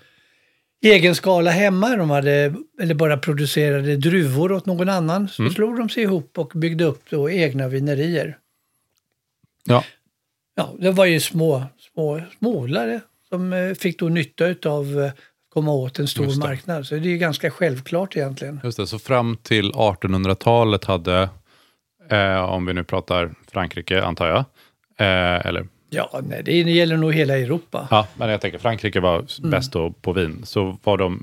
egen 0.84 1.16
skala 1.16 1.52
hemma. 1.52 1.96
De 1.96 2.10
hade, 2.10 2.54
eller 2.82 2.94
bara 2.96 3.18
producerade 3.18 3.98
druvor 3.98 4.52
åt 4.52 4.66
någon 4.66 4.90
annan. 4.90 5.28
Så 5.28 5.50
slog 5.50 5.78
de 5.78 5.90
sig 5.90 6.04
ihop 6.04 6.38
och 6.38 6.52
byggde 6.56 6.84
upp 6.84 7.02
då 7.10 7.30
egna 7.30 7.68
vinerier. 7.68 8.38
Ja, 9.66 9.84
Ja, 10.56 10.74
det 10.80 10.92
var 10.92 11.06
ju 11.06 11.20
små, 11.20 11.64
små 11.94 12.22
småodlare 12.40 13.02
som 13.30 13.54
eh, 13.54 13.74
fick 13.74 14.00
då 14.00 14.10
nytta 14.10 14.46
av 14.66 15.10
att 15.10 15.20
komma 15.54 15.72
åt 15.72 16.00
en 16.00 16.08
stor 16.08 16.40
marknad. 16.40 16.88
Så 16.88 16.96
det 16.96 17.02
är 17.02 17.12
ju 17.12 17.18
ganska 17.18 17.52
självklart 17.52 18.16
egentligen. 18.16 18.60
just 18.64 18.78
det. 18.78 18.88
Så 18.88 19.00
fram 19.00 19.38
till 19.38 19.72
1800-talet 19.72 20.86
hade, 20.86 21.30
eh, 22.10 22.44
om 22.44 22.66
vi 22.66 22.74
nu 22.74 22.84
pratar 22.84 23.34
Frankrike 23.52 24.04
antar 24.04 24.28
jag, 24.28 24.40
eh, 24.98 25.46
eller 25.46 25.68
Ja, 25.94 26.22
nej, 26.28 26.44
det 26.44 26.62
gäller 26.62 26.98
nog 26.98 27.14
hela 27.14 27.38
Europa. 27.38 27.88
Ja, 27.92 28.08
men 28.16 28.30
jag 28.30 28.42
tänker 28.42 28.58
Frankrike 28.60 29.00
var 29.00 29.26
bäst 29.50 29.72
då 29.72 29.92
på 29.92 30.14
vin. 30.14 30.42
Så 30.46 30.78
var 30.84 30.98
de 30.98 31.16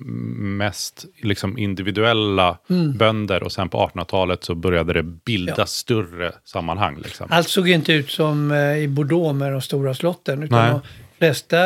mest 0.59 1.05
liksom 1.23 1.59
individuella 1.59 2.59
bönder 2.95 3.43
och 3.43 3.53
sen 3.53 3.69
på 3.69 3.79
1800-talet 3.79 4.45
så 4.45 4.55
började 4.55 4.93
det 4.93 5.03
bildas 5.03 5.59
Ja. 5.59 5.67
större 5.67 6.33
sammanhang. 6.45 6.99
Liksom. 6.99 7.27
Allt 7.31 7.49
såg 7.49 7.69
inte 7.69 7.93
ut 7.93 8.11
som 8.11 8.53
eh, 8.53 8.77
i 8.79 8.89
Bordeaux 8.89 9.39
med 9.39 9.53
de 9.53 9.61
stora 9.61 9.95
slotten. 9.95 10.43
Utan 10.43 10.59
Nej. 10.59 10.71
de 10.73 10.81
flesta 11.19 11.57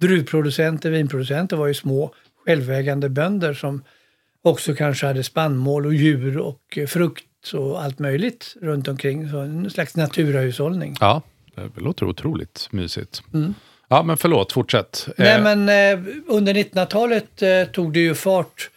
druvproducenter, 0.00 0.90
vinproducenter 0.90 1.56
var 1.56 1.66
ju 1.66 1.74
små 1.74 2.14
självägande 2.46 3.08
bönder 3.08 3.54
som 3.54 3.82
också 4.42 4.74
kanske 4.74 5.06
hade 5.06 5.22
spannmål 5.22 5.86
och 5.86 5.94
djur 5.94 6.38
och 6.38 6.78
frukt 6.88 7.24
och 7.54 7.82
allt 7.82 7.98
möjligt 7.98 8.56
runt 8.62 8.88
omkring. 8.88 9.30
Så 9.30 9.38
en 9.38 9.70
slags 9.70 9.96
naturahushållning. 9.96 10.94
Ja, 11.00 11.22
det 11.74 11.80
låter 11.80 12.06
otroligt 12.06 12.68
mysigt. 12.70 13.22
Ja, 13.88 14.02
men 14.02 14.16
förlåt, 14.16 14.52
fortsätt. 14.52 15.08
Nej, 15.16 15.36
Eh, 15.36 15.42
men 15.42 15.68
eh, 15.68 16.04
under 16.26 16.54
1900-talet 16.54 17.42
eh, 17.42 17.64
tog 17.72 17.92
det 17.92 18.00
ju 18.00 18.14
fart 18.14 18.70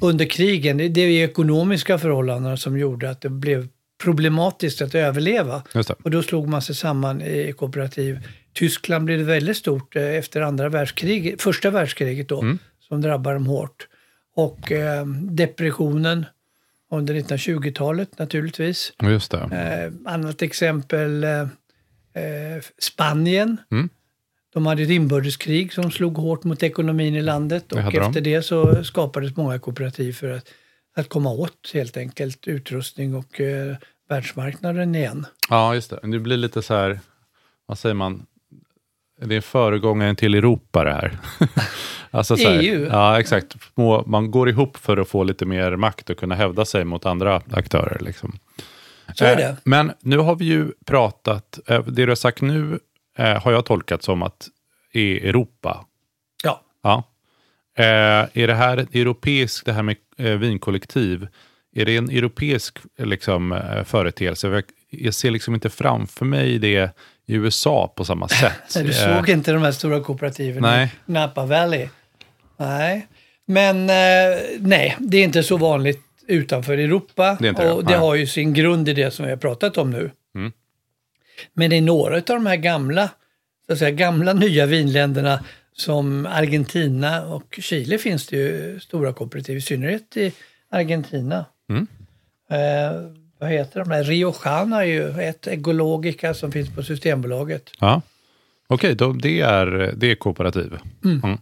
under 0.00 0.24
krigen. 0.24 0.76
Det, 0.76 0.88
det 0.88 1.00
är 1.00 1.24
ekonomiska 1.24 1.98
förhållanden 1.98 2.56
som 2.58 2.78
gjorde 2.78 3.10
att 3.10 3.20
det 3.20 3.28
blev 3.28 3.68
problematiskt 4.02 4.82
att 4.82 4.94
överleva. 4.94 5.62
Och 6.02 6.10
då 6.10 6.22
slog 6.22 6.48
man 6.48 6.62
sig 6.62 6.74
samman 6.74 7.22
i 7.22 7.52
kooperativ. 7.56 8.18
Tyskland 8.52 9.04
blev 9.04 9.18
väldigt 9.20 9.56
stort 9.56 9.96
eh, 9.96 10.02
efter 10.02 10.40
andra 10.40 10.68
världskriget, 10.68 11.42
första 11.42 11.70
världskriget 11.70 12.28
då, 12.28 12.40
Mm. 12.40 12.58
som 12.88 13.00
drabbade 13.00 13.36
dem 13.36 13.46
hårt. 13.46 13.88
Och 14.36 14.72
eh, 14.72 15.06
depressionen 15.30 16.26
under 16.90 17.14
1920-talet 17.14 18.18
naturligtvis. 18.18 18.92
Just 19.02 19.30
det. 19.30 19.38
Eh, 19.38 20.12
annat 20.12 20.42
exempel, 20.42 21.24
eh, 22.16 22.62
Spanien. 22.78 23.56
Mm. 23.70 23.88
De 24.54 24.66
hade 24.66 24.82
ett 24.82 24.90
inbördeskrig 24.90 25.72
som 25.72 25.90
slog 25.90 26.16
hårt 26.16 26.44
mot 26.44 26.62
ekonomin 26.62 27.14
i 27.14 27.22
landet 27.22 27.64
Det 27.68 27.76
och 27.76 27.82
hade 27.82 27.98
de. 27.98 28.06
efter 28.06 28.20
det 28.20 28.42
så 28.42 28.84
skapades 28.84 29.36
många 29.36 29.58
kooperativ 29.58 30.12
för 30.12 30.30
att, 30.30 30.48
att 30.96 31.08
komma 31.08 31.30
åt 31.30 31.70
helt 31.74 31.96
enkelt 31.96 32.46
utrustning 32.48 33.14
och 33.14 33.40
eh, 33.40 33.76
världsmarknaden 34.08 34.94
igen. 34.94 35.26
Ja, 35.50 35.74
just 35.74 35.90
det. 35.90 35.98
Det 36.02 36.18
blir 36.18 36.36
lite 36.36 36.62
så 36.62 36.74
här, 36.74 37.00
vad 37.66 37.78
säger 37.78 37.94
man? 37.94 38.26
Det 39.20 39.36
är 39.36 39.40
föregångaren 39.40 40.16
till 40.16 40.34
Europa 40.34 40.84
det 40.84 40.92
här. 40.92 41.18
alltså 42.10 42.36
så 42.36 42.48
här 42.48 42.62
EU. 42.62 42.86
Ja, 42.86 43.20
exakt. 43.20 43.56
Man 44.06 44.30
går 44.30 44.48
ihop 44.48 44.76
för 44.76 44.96
att 44.96 45.08
få 45.08 45.24
lite 45.24 45.44
mer 45.46 45.76
makt 45.76 46.10
och 46.10 46.16
kunna 46.16 46.34
hävda 46.34 46.64
sig 46.64 46.84
mot 46.84 47.06
andra 47.06 47.42
aktörer. 47.52 47.98
Liksom. 48.00 48.38
Så 49.18 49.24
är 49.24 49.32
Eh, 49.32 49.36
det. 49.36 49.56
Men 49.64 49.92
nu 50.00 50.18
har 50.18 50.36
vi 50.36 50.44
ju 50.44 50.72
pratat, 50.86 51.58
eh, 51.66 51.84
det 51.84 52.04
du 52.04 52.08
har 52.08 52.14
sagt 52.14 52.40
nu 52.40 52.78
eh, 53.18 53.42
har 53.42 53.52
jag 53.52 53.64
tolkat 53.64 54.02
som 54.02 54.22
att 54.22 54.48
är 54.92 55.28
Europa. 55.28 55.84
Ja, 56.44 56.62
Ja. 56.82 57.02
Är 57.78 58.46
det 58.46 58.54
här 58.54 58.78
europeiskt, 58.78 59.66
det 59.66 59.72
här 59.72 59.82
med 59.82 59.96
vinkollektiv, 60.40 61.28
är 61.74 61.84
det 61.84 61.96
en 61.96 62.10
europeisk 62.10 62.78
liksom, 62.98 63.60
företeelse? 63.86 64.62
Jag, 64.90 65.14
ser 65.14 65.30
liksom 65.30 65.54
inte 65.54 65.70
framför 65.70 66.24
mig 66.24 66.58
det 66.58 66.90
i 67.26 67.34
USA 67.34 67.92
på 67.96 68.04
samma 68.04 68.28
sätt. 68.42 68.74
du 68.74 68.92
såg 68.92 69.28
inte 69.28 69.52
de 69.52 69.62
här 69.62 69.72
stora 69.72 70.00
kooperativen 70.00 70.62
nej. 70.62 70.94
i 71.06 71.12
Napa 71.12 71.46
Valley. 71.46 71.88
Nej, 72.56 73.06
men 73.46 73.90
eh, 73.90 74.38
nej, 74.58 74.96
det 74.98 75.16
är 75.16 75.24
inte 75.24 75.42
så 75.42 75.56
vanligt 75.56 76.05
utanför 76.26 76.78
Europa. 76.78 77.36
Det 77.40 77.52
det, 77.52 77.72
och 77.72 77.84
det 77.84 77.90
nej. 77.90 77.98
har 77.98 78.14
ju 78.14 78.26
sin 78.26 78.54
grund 78.54 78.88
i 78.88 78.92
det 78.92 79.10
som 79.10 79.24
vi 79.24 79.30
har 79.30 79.38
pratat 79.38 79.78
om 79.78 79.90
nu. 79.90 80.10
Mm. 80.34 80.52
Men 81.52 81.70
det 81.70 81.76
är 81.76 81.82
några 81.82 82.16
av 82.16 82.22
de 82.22 82.46
här 82.46 82.56
gamla, 82.56 83.10
så 83.66 83.72
att 83.72 83.78
säga, 83.78 83.90
gamla 83.90 84.32
nya 84.32 84.66
vinländerna 84.66 85.44
som 85.72 86.26
Argentina 86.26 87.26
och 87.26 87.58
Chile 87.62 87.98
finns 87.98 88.26
det 88.26 88.36
ju 88.36 88.80
stora 88.80 89.12
kooperativ, 89.12 89.56
i 89.56 89.60
synnerhet 89.60 90.16
i 90.16 90.32
Argentina. 90.70 91.44
Mm. 91.68 91.86
Eh, 92.50 93.00
vad 93.38 93.50
heter 93.50 93.80
de 93.80 93.88
där? 93.88 94.04
Rio 94.04 94.34
Jana 94.44 94.82
är 94.82 94.86
ju 94.86 95.20
ett 95.20 95.46
ekologica 95.46 96.34
som 96.34 96.52
finns 96.52 96.74
på 96.74 96.82
Systembolaget. 96.82 97.70
Ja. 97.80 98.02
Okej, 98.66 98.94
då 98.94 99.12
det, 99.12 99.40
är, 99.40 99.94
det 99.96 100.10
är 100.10 100.14
kooperativ. 100.14 100.78
Mm. 101.04 101.38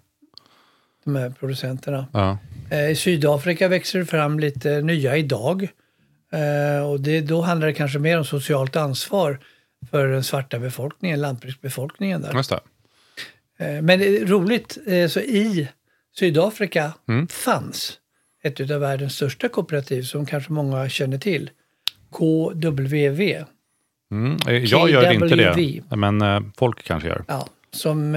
de 1.04 1.16
här 1.16 1.30
producenterna. 1.30 2.06
Ja. 2.12 2.38
Eh, 2.70 2.90
I 2.90 2.94
Sydafrika 2.96 3.68
växer 3.68 3.98
det 3.98 4.06
fram 4.06 4.40
lite 4.40 4.80
nya 4.80 5.16
idag. 5.16 5.68
Eh, 6.32 6.90
och 6.90 7.00
det, 7.00 7.20
då 7.20 7.40
handlar 7.40 7.66
det 7.66 7.74
kanske 7.74 7.98
mer 7.98 8.18
om 8.18 8.24
socialt 8.24 8.76
ansvar 8.76 9.38
för 9.90 10.08
den 10.08 10.24
svarta 10.24 10.58
befolkningen, 10.58 11.20
lantbruksbefolkningen 11.20 12.22
där. 12.22 12.32
Just 12.34 12.50
det. 12.50 12.60
Eh, 13.58 13.82
men 13.82 13.98
det 13.98 14.06
är 14.18 14.26
roligt, 14.26 14.78
så 15.10 15.20
i 15.20 15.68
Sydafrika 16.18 16.92
Mm. 17.08 17.28
fanns 17.28 17.98
ett 18.42 18.60
av 18.70 18.80
världens 18.80 19.14
största 19.14 19.48
kooperativ 19.48 20.02
som 20.02 20.26
kanske 20.26 20.52
många 20.52 20.88
känner 20.88 21.18
till. 21.18 21.50
KWV. 22.10 23.44
Mm. 24.12 24.38
Jag 24.46 24.90
gör 24.90 25.12
inte 25.12 25.36
det, 25.36 25.96
men 25.96 26.52
folk 26.56 26.82
kanske 26.84 27.08
gör. 27.08 27.24
Ja, 27.28 27.48
som 27.70 28.14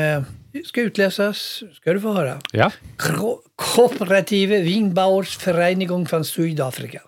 ska 0.66 0.82
utläsas, 0.82 1.64
ska 1.74 1.94
du 1.94 2.02
få 2.02 2.14
höra. 2.14 2.40
Ja. 2.52 2.72
Ko- 2.98 3.42
Kooperative 3.56 4.62
Vinbauersvereinigung 4.62 6.06
från 6.06 6.26
Sydafrika. 6.26 7.02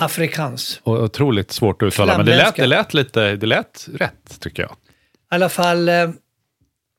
Afrikans. 0.00 0.80
Otroligt 0.84 1.50
svårt 1.52 1.82
att 1.82 1.86
uttala, 1.86 2.16
men 2.16 2.26
det 2.26 2.36
lät, 2.36 2.56
det 2.56 2.66
lät 2.66 2.94
lite, 2.94 3.36
det 3.36 3.46
lät 3.46 3.88
rätt 3.94 4.40
tycker 4.40 4.62
jag. 4.62 4.72
I 4.72 4.74
alla 5.28 5.48
fall, 5.48 5.88
eh, 5.88 6.10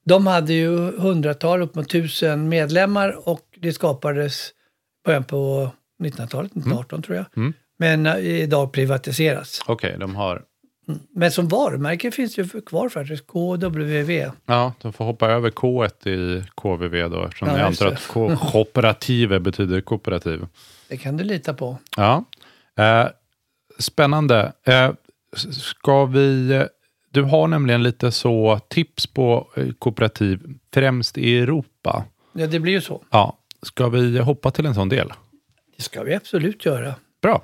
de 0.05 0.27
hade 0.27 0.53
ju 0.53 0.97
hundratal, 0.97 1.61
upp 1.61 1.75
mot 1.75 1.89
tusen 1.89 2.49
medlemmar 2.49 3.29
och 3.29 3.41
det 3.57 3.73
skapades 3.73 4.49
början 5.05 5.23
på 5.23 5.71
1900-talet, 6.03 6.51
1918 6.51 7.01
tror 7.01 7.17
jag. 7.17 7.25
Mm. 7.37 7.53
Men 7.79 8.05
eh, 8.05 8.17
idag 8.17 8.71
privatiseras. 8.73 9.61
Okej, 9.67 9.95
de 9.99 10.15
har... 10.15 10.41
Men 11.11 11.31
som 11.31 11.47
varumärke 11.47 12.11
finns 12.11 12.35
det 12.35 12.53
ju 12.53 12.61
kvar 12.61 12.89
faktiskt, 12.89 13.27
KWV. 13.27 14.31
Ja, 14.45 14.73
de 14.81 14.93
får 14.93 15.05
hoppa 15.05 15.27
över 15.27 15.49
K 15.49 15.85
i 15.85 16.43
KVV 16.55 17.09
då, 17.09 17.23
eftersom 17.23 17.47
Ja, 17.47 17.57
jag 17.57 17.67
antar 17.67 17.87
att 17.87 18.07
kooperative 18.51 19.39
betyder 19.39 19.81
kooperativ. 19.81 20.45
Det 20.89 20.97
kan 20.97 21.17
du 21.17 21.23
lita 21.23 21.53
på. 21.53 21.77
Ja. 21.97 22.23
Eh, 22.75 23.07
spännande. 23.79 24.53
Eh, 24.63 24.91
ska 25.51 26.05
vi... 26.05 26.65
Du 27.11 27.23
har 27.23 27.47
nämligen 27.47 27.83
lite 27.83 28.11
så 28.11 28.59
tips 28.67 29.07
på 29.07 29.47
eh, 29.55 29.67
kooperativ, 29.79 30.39
främst 30.73 31.17
i 31.17 31.37
Europa. 31.37 32.05
Ja, 32.33 32.47
det 32.47 32.59
blir 32.59 32.73
ju 32.73 32.81
så. 32.81 33.03
Ja. 33.09 33.37
Ska 33.61 33.89
vi 33.89 34.19
hoppa 34.19 34.51
till 34.51 34.65
en 34.65 34.75
sån 34.75 34.89
del? 34.89 35.13
Det 35.77 35.83
ska 35.83 36.03
vi 36.03 36.15
absolut 36.15 36.65
göra. 36.65 36.95
Bra. 37.21 37.43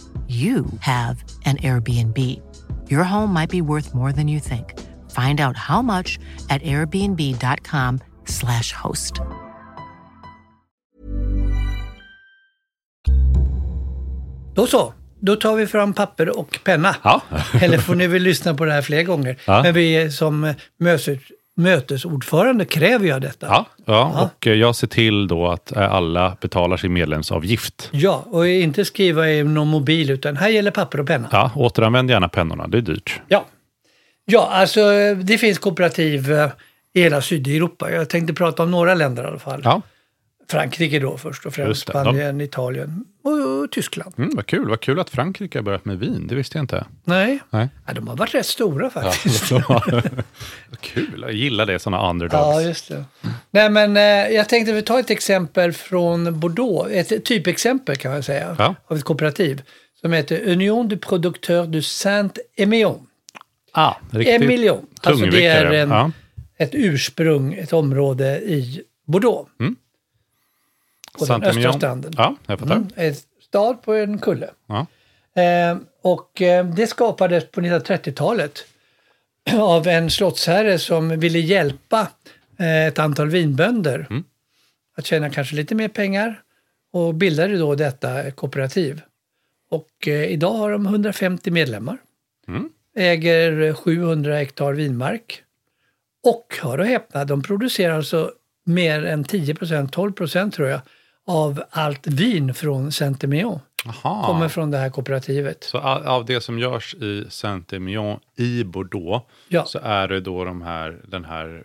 you 0.31 0.65
have 0.79 1.23
an 1.45 1.57
Airbnb. 1.57 2.17
Your 2.89 3.03
home 3.03 3.33
might 3.33 3.49
be 3.49 3.61
worth 3.61 3.93
more 3.93 4.13
than 4.13 4.27
you 4.27 4.39
think. 4.39 4.79
Find 5.11 5.41
out 5.41 5.57
how 5.57 5.81
much 5.81 6.19
at 6.49 6.61
airbnb.com/slash 6.63 8.71
host. 8.71 9.13
Då 14.55 14.67
så, 14.67 14.93
då 15.19 15.35
tar 15.35 15.55
vi 15.55 15.67
fram 15.67 15.93
papper 15.93 16.39
och 16.39 16.59
penna. 16.63 16.95
Ja. 17.03 17.21
Eller 17.61 17.77
får 17.77 17.95
ni 17.95 18.07
väl 18.07 18.21
lyssna 18.21 18.53
på 18.53 18.65
det 18.65 18.71
här 18.71 18.81
fler 18.81 19.03
gånger. 19.03 19.37
Ja. 19.45 19.63
Men 19.63 19.73
vi 19.73 20.11
som 20.11 20.53
mötes, 20.77 21.19
mötesordförande 21.57 22.65
kräver 22.65 23.07
jag 23.07 23.21
detta. 23.21 23.47
Ja, 23.47 23.65
ja, 23.85 24.31
och 24.35 24.47
eh, 24.47 24.53
jag 24.53 24.75
ser 24.75 24.87
till 24.87 25.27
då 25.27 25.47
att 25.47 25.75
eh, 25.75 25.93
alla 25.93 26.37
betalar 26.41 26.77
sin 26.77 26.93
medlemsavgift. 26.93 27.89
Ja, 27.91 28.25
och 28.29 28.47
inte 28.47 28.85
skriva 28.85 29.29
i 29.29 29.43
någon 29.43 29.67
mobil 29.67 30.09
utan 30.09 30.37
här 30.37 30.49
gäller 30.49 30.71
papper 30.71 30.99
och 30.99 31.07
penna. 31.07 31.27
Ja, 31.31 31.51
återanvänd 31.55 32.09
gärna 32.09 32.29
pennorna, 32.29 32.67
det 32.67 32.77
är 32.77 32.81
dyrt. 32.81 33.21
Ja, 33.27 33.45
ja 34.25 34.49
alltså 34.51 34.81
det 35.15 35.37
finns 35.37 35.59
kooperativ 35.59 36.31
eh, 36.31 36.49
i 36.93 37.01
hela 37.01 37.21
Sydeuropa. 37.21 37.91
Jag 37.91 38.09
tänkte 38.09 38.33
prata 38.33 38.63
om 38.63 38.71
några 38.71 38.93
länder 38.93 39.23
i 39.23 39.27
alla 39.27 39.39
fall. 39.39 39.61
Ja, 39.63 39.81
Frankrike 40.51 40.99
då 40.99 41.17
först 41.17 41.45
och 41.45 41.53
främst. 41.53 41.81
Spanien, 41.81 42.41
Italien 42.41 43.05
och, 43.23 43.71
Tyskland. 43.71 44.13
mm, 44.17 44.29
vad 44.35 44.45
kul. 44.45 44.69
Vad 44.69 44.79
kul 44.81 44.99
att 44.99 45.09
Frankrike 45.09 45.57
har 45.57 45.63
börjat 45.63 45.85
med 45.85 45.99
vin, 45.99 46.27
det 46.27 46.35
visste 46.35 46.57
jag 46.57 46.63
inte. 46.63 46.85
Nej. 47.03 47.39
Nej. 47.49 47.69
Ja, 47.87 47.93
de 47.93 48.07
har 48.07 48.15
varit 48.15 48.33
rätt 48.35 48.45
stora 48.45 48.89
faktiskt. 48.89 49.51
vad 50.69 50.81
kul, 50.81 51.19
jag 51.21 51.33
gillar 51.33 51.65
det, 51.65 51.79
sådana 51.79 52.09
underdogs. 52.09 52.33
Ja, 52.41 52.61
just 52.61 52.87
det. 52.89 53.05
Nej, 53.51 53.69
men 53.69 53.97
eh, 53.97 54.03
jag 54.35 54.49
tänkte 54.49 54.73
vi 54.73 54.81
ta 54.81 54.99
ett 54.99 55.09
exempel 55.09 55.73
från 55.73 56.39
Bordeaux. 56.39 56.89
Ett 56.91 57.25
typexempel 57.25 57.95
kan 57.95 58.11
man 58.11 58.23
säga. 58.23 58.55
Ja. 58.59 58.75
Av 58.87 58.97
ett 58.97 59.03
kooperativ. 59.03 59.61
Som 60.01 60.13
heter 60.13 60.49
Union 60.51 60.87
du 60.87 60.97
Producteur 60.97 61.67
du 61.67 61.81
Saint-Emilion. 61.81 63.07
ah, 63.71 63.93
riktigt 64.11 64.41
Emilion. 64.41 64.85
Alltså 65.01 65.25
det 65.25 65.45
är 65.45 65.65
en, 65.65 65.89
Ja. 65.89 66.11
ett 66.57 66.71
ursprung, 66.73 67.53
ett 67.53 67.73
område 67.73 68.39
i 68.39 68.81
Bordeaux. 69.07 69.49
På 71.19 71.25
den 71.25 71.43
östra 71.43 71.73
stranden. 71.73 72.13
Ja, 72.17 72.35
jag 72.47 72.59
fattar. 72.59 72.75
Mm, 72.75 72.87
en 72.95 73.15
stad 73.41 73.81
på 73.81 73.93
en 73.93 74.17
kulle. 74.19 74.49
Ja. 74.67 74.85
Eh, 75.41 75.77
och 76.01 76.41
eh, 76.41 76.65
det 76.65 76.87
skapades 76.87 77.51
på 77.51 77.61
1930-talet 77.61 78.65
av 79.59 79.87
en 79.87 80.09
slottsherre 80.09 80.79
som 80.79 81.19
ville 81.19 81.39
hjälpa 81.39 82.07
eh, 82.59 82.85
ett 82.87 82.99
antal 82.99 83.29
vinbönder 83.29 84.07
Mm. 84.09 84.23
att 84.97 85.05
tjäna 85.05 85.29
kanske 85.29 85.55
lite 85.55 85.75
mer 85.75 85.87
pengar 85.87 86.41
och 86.93 87.15
bildade 87.15 87.57
då 87.57 87.75
detta 87.75 88.31
kooperativ. 88.31 89.01
Och 89.69 90.07
eh, 90.07 90.23
idag 90.23 90.53
har 90.53 90.71
de 90.71 90.85
150 90.85 91.51
medlemmar. 91.51 91.97
Mm. 92.47 92.69
Äger 92.95 93.73
700 93.73 94.35
hektar 94.35 94.73
vinmark. 94.73 95.43
Och 96.23 96.55
hör 96.61 96.77
och 96.77 96.85
häpna, 96.85 97.25
de 97.25 97.43
producerar 97.43 97.95
alltså 97.95 98.31
mer 98.63 99.05
än 99.05 99.25
10% 99.25 99.89
12% 99.89 100.51
tror 100.51 100.67
jag, 100.69 100.81
av 101.31 101.63
allt 101.69 102.07
vin 102.07 102.53
från 102.53 102.91
Saint-Emilion 102.91 103.59
kommer 104.25 104.47
från 104.47 104.71
det 104.71 104.77
här 104.77 104.89
kooperativet. 104.89 105.63
Så 105.63 105.77
av 105.79 106.25
det 106.25 106.41
som 106.41 106.59
görs 106.59 106.93
i 106.95 107.25
Saint-Emilion 107.29 108.19
i 108.37 108.63
Bordeaux 108.63 109.25
Ja. 109.47 109.65
så 109.65 109.79
är 109.83 110.07
det 110.07 110.19
då 110.21 110.45
de 110.45 110.61
här, 110.61 111.01
den 111.07 111.25
här 111.25 111.63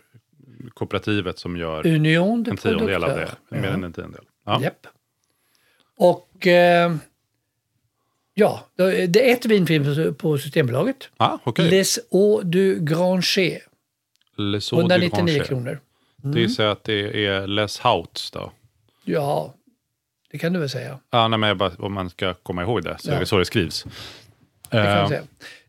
kooperativet 0.73 1.39
som 1.39 1.57
gör 1.57 1.87
Union 1.87 2.43
de 2.43 2.51
en 2.51 2.57
tiondel 2.57 3.03
av 3.03 3.09
det. 3.09 3.31
Mer 3.49 3.67
än 3.67 3.83
en 3.83 3.93
tiondel. 3.93 4.23
Ja. 4.45 4.61
Japp. 4.61 4.87
Och 5.97 6.47
eh, 6.47 6.95
ja, 8.33 8.59
det 9.07 9.29
är 9.29 9.33
ett 9.33 9.45
vin 9.45 9.67
finns 9.67 10.17
på 10.17 10.37
Systembolaget. 10.37 11.09
Ah, 11.17 11.37
okej. 11.43 11.69
Les 11.69 11.99
Eaux 12.11 12.41
du 12.45 12.79
Granger, 12.79 13.59
Les 14.37 14.71
Eaux 14.73 14.87
du 14.87 14.93
199 14.95 15.25
Granger. 15.33 15.43
kronor. 15.43 15.79
Det 16.15 16.39
gissar 16.39 16.63
jag 16.63 16.71
att 16.71 16.83
det 16.83 17.25
är 17.25 17.47
Les 17.47 17.79
Houts 17.79 18.31
då. 18.31 18.51
Ja, 19.03 19.53
det 20.31 20.37
kan 20.37 20.53
du 20.53 20.59
väl 20.59 20.69
säga. 20.69 20.99
Ja, 21.11 21.27
nej, 21.27 21.39
men 21.39 21.57
bara, 21.57 21.71
om 21.79 21.93
man 21.93 22.09
ska 22.09 22.33
komma 22.33 22.61
ihåg 22.61 22.83
det 22.83 22.95
så 22.99 23.09
Ja. 23.09 23.15
är 23.15 23.19
det 23.19 23.25
så 23.25 23.37
det 23.37 23.45
skrivs. 23.45 23.83
Det 23.83 23.89
kan 24.69 24.85
Eh, 24.85 25.07
säga. 25.07 25.21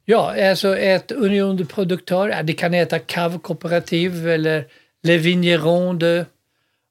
Ja, 0.04 0.48
alltså 0.50 0.76
ett 0.76 1.12
Union 1.12 1.56
de 1.56 1.64
Producteurs, 1.64 2.34
ja, 2.36 2.42
det 2.42 2.52
kan 2.52 2.72
heta 2.72 2.98
Cave 2.98 3.38
Cooperative 3.38 4.34
eller 4.34 4.64
Le 5.02 5.18
Vigneron 5.18 5.98
de 5.98 6.24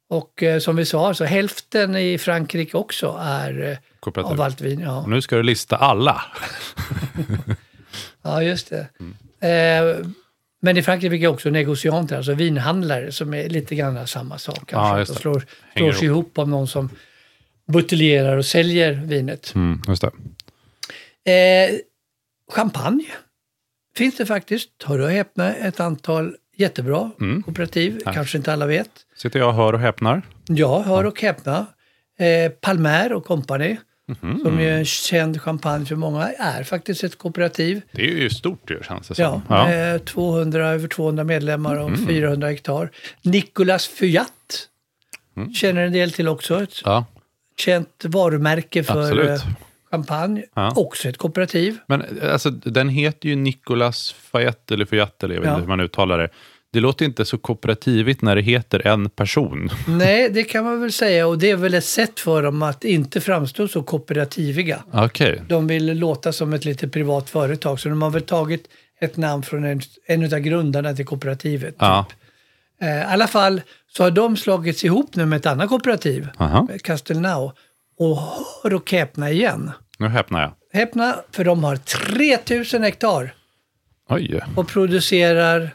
och 0.10 0.44
eh, 0.44 0.60
som 0.60 0.76
vi 0.76 0.86
sa, 0.86 1.14
så 1.14 1.26
hälften 1.26 1.96
i 1.96 2.18
Frankrike 2.18 2.78
också 2.78 3.18
är 3.22 3.70
eh, 3.72 3.78
Kooperativ. 4.00 4.32
av 4.34 4.42
allt 4.42 4.62
vin. 4.62 4.80
Ja. 4.80 5.02
Och 5.02 5.10
nu 5.10 5.22
ska 5.22 5.36
du 5.36 5.44
lista 5.44 5.76
alla. 5.76 6.22
Ja, 8.22 8.44
just 8.44 8.70
det. 8.70 8.88
Mm. 9.00 9.90
Eh, 10.00 10.06
men 10.62 10.78
i 10.78 10.84
Frankrike 10.84 11.12
fick 11.12 11.22
jag 11.22 11.34
också 11.34 11.50
negocianter, 11.50 12.18
alltså 12.18 12.34
vinhandlare, 12.34 13.12
som 13.12 13.34
är 13.34 13.50
lite 13.50 13.76
grann 13.76 14.08
samma 14.08 14.38
sak. 14.38 14.60
Kanske. 14.68 14.96
De 14.96 15.14
det. 15.14 15.20
slår, 15.20 15.44
slår 15.78 15.92
sig 15.92 16.06
ihop 16.06 16.38
om 16.38 16.52
någon 16.52 16.68
som 16.68 16.90
buteljerar 17.68 18.38
och 18.38 18.46
säljer 18.46 18.94
vinet. 18.94 19.56
Mm, 19.56 19.82
just 19.88 20.04
det. 21.24 21.32
Eh, 21.32 21.76
champagne 22.52 23.06
finns 23.96 24.18
det 24.18 24.26
faktiskt, 24.26 24.70
hör 24.86 25.00
och 25.00 25.10
häpna, 25.10 25.56
ett 25.56 25.80
antal 25.80 26.36
jättebra 26.58 27.12
Mm. 27.22 27.44
kooperativ, 27.44 28.00
kanske 28.14 28.38
inte 28.38 28.54
alla 28.54 28.66
vet. 28.66 28.90
Sitter 29.16 29.40
jag 29.40 29.50
och 29.50 29.56
hör 29.56 29.74
och 29.74 29.80
häpnar. 29.80 30.22
Ja, 30.48 30.82
hör 30.82 31.04
och 31.06 31.22
häpna. 31.22 31.66
Eh, 32.20 32.52
Palmer 32.52 33.14
och 33.14 33.26
Company, 33.26 33.78
Mhm. 34.22 34.40
som 34.44 34.60
är 34.60 34.72
en 34.72 34.86
känd 34.86 35.42
champagne 35.42 35.86
för 35.86 35.96
många, 35.96 36.28
är 36.28 36.64
faktiskt 36.64 37.04
ett 37.04 37.18
kooperativ. 37.18 37.82
Det 37.92 38.02
är 38.02 38.16
ju 38.16 38.30
stort 38.30 38.72
ju, 38.72 38.84
känns 38.84 39.08
det 39.08 39.20
Ja, 39.20 39.32
som. 39.32 39.42
Ja. 39.50 39.68
Mm. 39.68 39.78
med 39.80 40.06
200, 40.06 40.70
över 40.70 40.88
200 40.88 41.24
medlemmar 41.24 41.76
och 41.78 41.92
400 42.08 42.48
hektar. 42.48 42.90
Nicolas 43.22 43.88
Fuyat 43.88 44.68
känner 45.56 45.86
en 45.86 45.92
del 45.94 46.12
till 46.12 46.28
också. 46.28 46.64
Ett 46.64 46.82
ja, 46.86 47.06
känt 47.60 48.06
varumärke 48.06 48.84
för 48.84 49.02
absolut. 49.04 49.30
eh, 49.30 49.48
champagne, 49.92 50.44
Ja. 50.56 50.74
också 50.76 51.10
ett 51.10 51.18
kooperativ. 51.18 51.78
Men 51.88 52.02
eh, 52.02 52.32
alltså, 52.34 52.50
den 52.50 52.90
heter 52.90 53.30
ju 53.30 53.36
Nicolas 53.36 54.12
Fayette 54.32 54.74
eller 54.74 54.86
Fayette, 54.86 55.26
eller 55.26 55.36
jag 55.36 55.42
vet 55.42 55.48
Ja. 55.48 55.54
inte 55.54 55.62
hur 55.62 55.68
man 55.68 55.80
uttalar 55.80 56.18
det. 56.18 56.30
Det 56.74 56.80
låter 56.80 57.06
inte 57.06 57.26
så 57.26 57.38
kooperativigt 57.38 58.22
när 58.22 58.36
det 58.36 58.42
heter 58.42 58.88
en 58.88 59.10
person. 59.10 59.70
Nej, 59.88 60.30
det 60.30 60.44
kan 60.44 60.64
man 60.64 60.82
väl 60.82 60.92
säga 60.92 61.28
och 61.28 61.38
det 61.38 61.50
är 61.52 61.56
väl 61.56 61.74
ett 61.74 61.86
sätt 61.86 62.20
för 62.20 62.44
dem 62.44 62.62
att 62.62 62.84
inte 62.84 63.22
framstå 63.22 63.68
så 63.68 63.84
kooperativiga. 63.84 64.84
Okej. 64.94 65.42
De 65.48 65.68
vill 65.68 66.00
låta 66.00 66.32
som 66.34 66.54
ett 66.54 66.66
lite 66.66 66.88
privat 66.88 67.30
företag 67.30 67.80
så 67.80 67.90
de 67.90 68.02
har 68.02 68.10
väl 68.10 68.22
tagit 68.22 68.68
ett 69.02 69.18
namn 69.18 69.44
från 69.44 69.64
en, 69.64 69.82
en 70.06 70.24
av 70.34 70.40
grundarna 70.40 70.94
till 70.94 71.06
kooperativet. 71.06 71.76
Ja. 71.80 72.06
Eh, 72.82 72.88
I 72.88 73.04
alla 73.04 73.28
fall 73.28 73.62
så 73.88 74.04
har 74.04 74.12
de 74.12 74.38
slagits 74.38 74.84
ihop 74.84 75.16
nu 75.16 75.26
med 75.26 75.38
ett 75.38 75.46
annat 75.46 75.70
kooperativ, 75.70 76.28
Aha. 76.38 76.68
Castelnau. 76.84 77.52
Och 78.00 78.18
hör 78.64 78.74
och 78.74 78.92
häpna 78.92 79.32
igen. 79.32 79.72
Nu 80.00 80.08
häpnar 80.08 80.42
jag. 80.42 80.52
Häpna, 80.80 81.16
för 81.32 81.44
de 81.44 81.64
har 81.64 81.76
3000 81.76 82.84
hektar 82.84 83.34
Oj. 84.10 84.42
och 84.56 84.68
producerar 84.68 85.70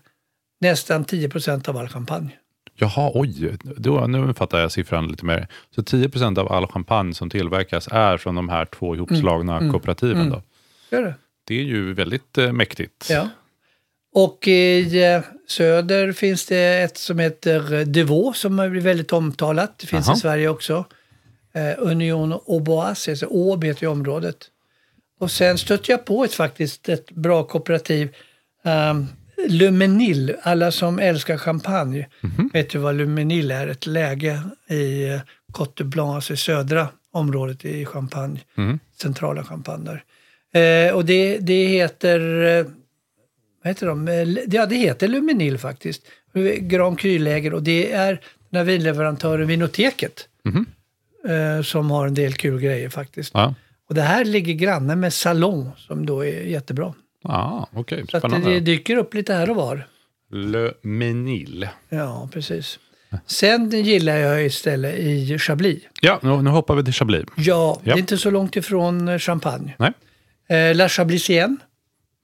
nästan 0.60 1.04
10% 1.04 1.68
av 1.68 1.76
all 1.76 1.88
champagne. 1.88 2.30
Jaha, 2.74 3.10
oj. 3.14 3.56
Då, 3.62 4.06
nu 4.06 4.34
fattar 4.34 4.60
jag 4.60 4.72
siffran 4.72 5.08
lite 5.08 5.24
mer. 5.24 5.48
Så 5.74 5.82
10% 5.82 6.38
av 6.38 6.52
all 6.52 6.66
champagne 6.66 7.14
som 7.14 7.30
tillverkas 7.30 7.88
är 7.92 8.16
från 8.16 8.34
de 8.34 8.48
här 8.48 8.64
två 8.64 8.96
ihopslagna 8.96 9.70
kooperativen. 9.70 10.30
Då. 10.30 10.42
Gör 10.90 11.02
det? 11.02 11.14
Det 11.44 11.58
är 11.58 11.62
ju 11.64 11.94
väldigt 11.94 12.38
eh, 12.38 12.52
mäktigt. 12.52 13.06
Ja. 13.10 13.28
Och 14.14 14.48
i 14.48 15.02
eh, 15.04 15.20
söder 15.48 16.12
finns 16.12 16.46
det 16.46 16.82
ett 16.82 16.96
som 16.96 17.18
heter 17.18 17.84
Devaux 17.84 18.38
som 18.38 18.58
har 18.58 18.68
blivit 18.68 18.86
väldigt 18.86 19.12
omtalat. 19.12 19.78
Det 19.78 19.86
finns 19.86 20.06
Jaha. 20.06 20.16
i 20.16 20.20
Sverige 20.20 20.48
också. 20.48 20.84
Eh, 21.54 21.74
Union 21.78 22.32
Auboise, 22.32 23.10
alltså 23.10 23.26
Åby 23.26 23.66
heter 23.66 23.82
ju 23.82 23.88
området. 23.88 24.36
Och 25.20 25.30
sen 25.30 25.58
stötte 25.58 25.92
jag 25.92 26.04
på 26.04 26.24
ett 26.24 26.34
faktiskt 26.34 26.88
ett 26.88 27.10
bra 27.10 27.44
kooperativ. 27.44 28.08
Um, 28.64 29.08
Le 29.48 29.70
Menil, 29.70 30.36
alla 30.42 30.70
som 30.70 30.98
älskar 30.98 31.36
champagne 31.38 32.08
vet 32.52 32.74
ju 32.74 32.78
vad 32.78 32.94
Le 32.94 33.06
Menil 33.06 33.50
är. 33.50 33.66
Ett 33.66 33.86
läge 33.86 34.42
i 34.68 35.08
eh, 35.08 35.20
Côte 35.52 35.84
Blanc, 35.84 36.14
alltså 36.14 36.32
i 36.32 36.36
södra 36.36 36.88
området 37.12 37.64
i 37.64 37.86
Champagne. 37.86 38.40
Centrala 39.00 39.44
Champagne 39.44 39.84
där. 39.84 40.04
Eh, 40.60 40.94
och 40.94 41.04
det, 41.04 41.38
det 41.38 41.66
heter 41.66 42.66
vad 43.62 43.70
heter 43.70 43.86
de? 43.86 44.08
Eh, 44.08 44.44
Ja, 44.48 44.66
det 44.66 44.76
heter 44.76 45.08
Luminil 45.08 45.58
faktiskt. 45.58 46.02
Grand 46.60 46.98
Cru-läger 46.98 47.54
och 47.54 47.62
det 47.62 47.92
är 47.92 48.20
den 48.50 48.58
här 48.58 48.64
vinleverantören 48.64 49.46
Vinoteket. 49.46 50.28
Eh, 51.28 51.62
som 51.62 51.90
har 51.90 52.06
en 52.06 52.14
del 52.14 52.34
kul 52.34 52.60
grejer 52.60 52.88
faktiskt. 52.88 53.30
Ja, 53.34 53.54
Och 53.88 53.94
det 53.94 54.02
här 54.02 54.24
ligger 54.24 54.54
granne 54.54 54.96
med 54.96 55.12
Salon 55.12 55.70
som 55.76 56.06
då 56.06 56.24
är 56.24 56.40
jättebra. 56.42 56.94
ah, 57.24 57.66
okej. 57.72 58.04
Så 58.10 58.16
att 58.16 58.30
det, 58.30 58.38
det 58.38 58.60
dyker 58.60 58.96
upp 58.96 59.14
lite 59.14 59.34
här 59.34 59.50
och 59.50 59.56
var. 59.56 59.86
Le 60.30 60.72
Menil. 60.82 61.68
Ja, 61.88 62.28
precis. 62.32 62.78
Sen 63.26 63.70
gillar 63.70 64.16
jag 64.16 64.44
istället 64.46 64.94
i 64.98 65.38
Chablis. 65.38 65.82
Ja, 66.00 66.18
nu, 66.22 66.42
nu 66.42 66.50
hoppar 66.50 66.74
vi 66.74 66.84
till 66.84 66.92
Chablis. 66.92 67.24
Ja, 67.36 67.80
det 67.84 67.90
Ja. 67.90 67.94
är 67.96 67.98
inte 68.00 68.18
så 68.18 68.30
långt 68.30 68.56
ifrån 68.56 69.08
eh, 69.08 69.18
Champagne. 69.18 69.74
Nej. 69.78 69.92
Eh, 70.48 70.76
La 70.76 70.88
Chablisienne. 70.88 71.56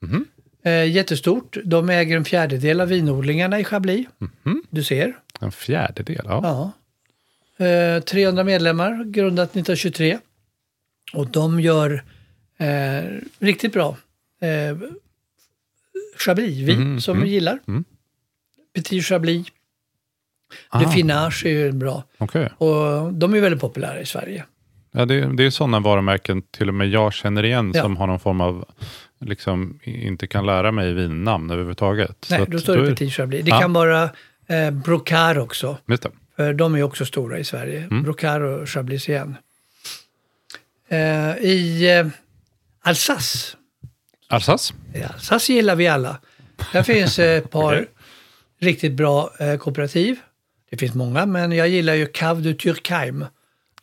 Mhm. 0.03 0.25
Eh, 0.63 0.85
jättestort. 0.91 1.57
De 1.65 1.89
äger 1.91 2.17
en 2.17 2.25
fjärdedel 2.25 2.81
av 2.81 2.89
vinodlingarna 2.89 3.61
i 3.61 3.65
Chablis. 3.65 4.07
Mhm. 4.45 4.63
Du 4.71 4.85
ser. 4.85 5.17
En 5.41 5.53
fjärdedel, 5.53 6.21
ja. 6.25 6.73
Ja. 7.59 7.67
Eh, 7.67 8.03
300 8.03 8.45
medlemmar, 8.45 9.05
grundat 9.05 9.49
1923. 9.51 10.19
Och 11.13 11.27
de 11.31 11.61
gör 11.61 12.05
eh, 12.59 13.05
riktigt 13.39 13.73
bra 13.73 13.97
eh, 14.41 14.77
Chablis-vin 16.19 16.81
Mhm, 16.81 17.01
som 17.01 17.17
mm, 17.17 17.25
vi 17.29 17.35
gillar. 17.35 17.59
mm. 17.69 17.85
Petit 18.75 19.05
Chablis. 19.05 19.47
Ah. 20.69 20.81
Le 20.81 20.89
Finage 20.89 21.47
är 21.47 21.51
ju 21.51 21.73
bra. 21.73 22.03
Okej. 22.19 22.49
Och 22.59 23.13
de 23.13 23.35
är 23.35 23.41
väldigt 23.41 23.61
populära 23.61 24.01
i 24.01 24.07
Sverige. 24.07 24.45
Ja, 24.93 25.05
det, 25.05 25.37
det 25.37 25.45
är 25.45 25.51
sådana 25.51 25.81
varumärken 25.81 26.43
till 26.43 26.69
och 26.69 26.75
med 26.75 26.89
jag 26.89 27.13
känner 27.13 27.45
igen 27.45 27.73
Ja. 27.75 27.83
som 27.83 27.97
har 27.97 28.07
någon 28.07 28.21
form 28.21 28.41
av, 28.41 28.65
liksom 29.21 29.81
inte 29.83 30.27
kan 30.27 30.47
lära 30.47 30.73
mig 30.73 30.93
vinnamn 30.95 31.51
överhuvudtaget. 31.51 32.27
Nej, 32.31 32.45
då 32.49 32.59
står 32.59 32.77
det 32.77 32.83
är- 32.83 32.87
Petit 32.95 33.13
Chablis. 33.13 33.45
Det 33.45 33.51
Ja. 33.51 33.61
kan 33.61 33.73
vara 33.73 34.11
eh, 34.47 34.71
Brocard 34.71 35.39
också. 35.39 35.79
Just 35.87 36.03
det. 36.03 36.11
För 36.37 36.53
de 36.55 36.75
är 36.75 36.83
också 36.83 37.05
stora 37.07 37.39
i 37.39 37.45
Sverige. 37.45 37.81
Mm. 37.83 38.03
Brocard 38.03 38.43
och 38.43 38.69
Chablis 38.69 39.09
igen. 39.09 39.37
Eh, 40.89 41.37
I 41.39 41.91
eh, 41.99 42.07
Alsace 42.83 43.57
Alsace? 44.29 44.75
I 44.95 45.03
Alsace 45.03 45.53
gillar 45.53 45.77
vi 45.77 45.89
alla. 45.89 46.21
Där 46.73 46.83
finns 46.83 47.19
ett 47.19 47.51
par 47.51 47.73
Okej. 47.75 47.89
riktigt 48.61 48.93
bra 48.93 49.31
eh, 49.41 49.57
kooperativ. 49.57 50.17
Det 50.71 50.77
finns 50.77 50.95
många, 50.95 51.27
men 51.27 51.53
jag 51.53 51.69
gillar 51.69 51.95
ju 51.95 52.07
Cave 52.07 52.41
du 52.41 52.55
Turkheim. 52.55 53.25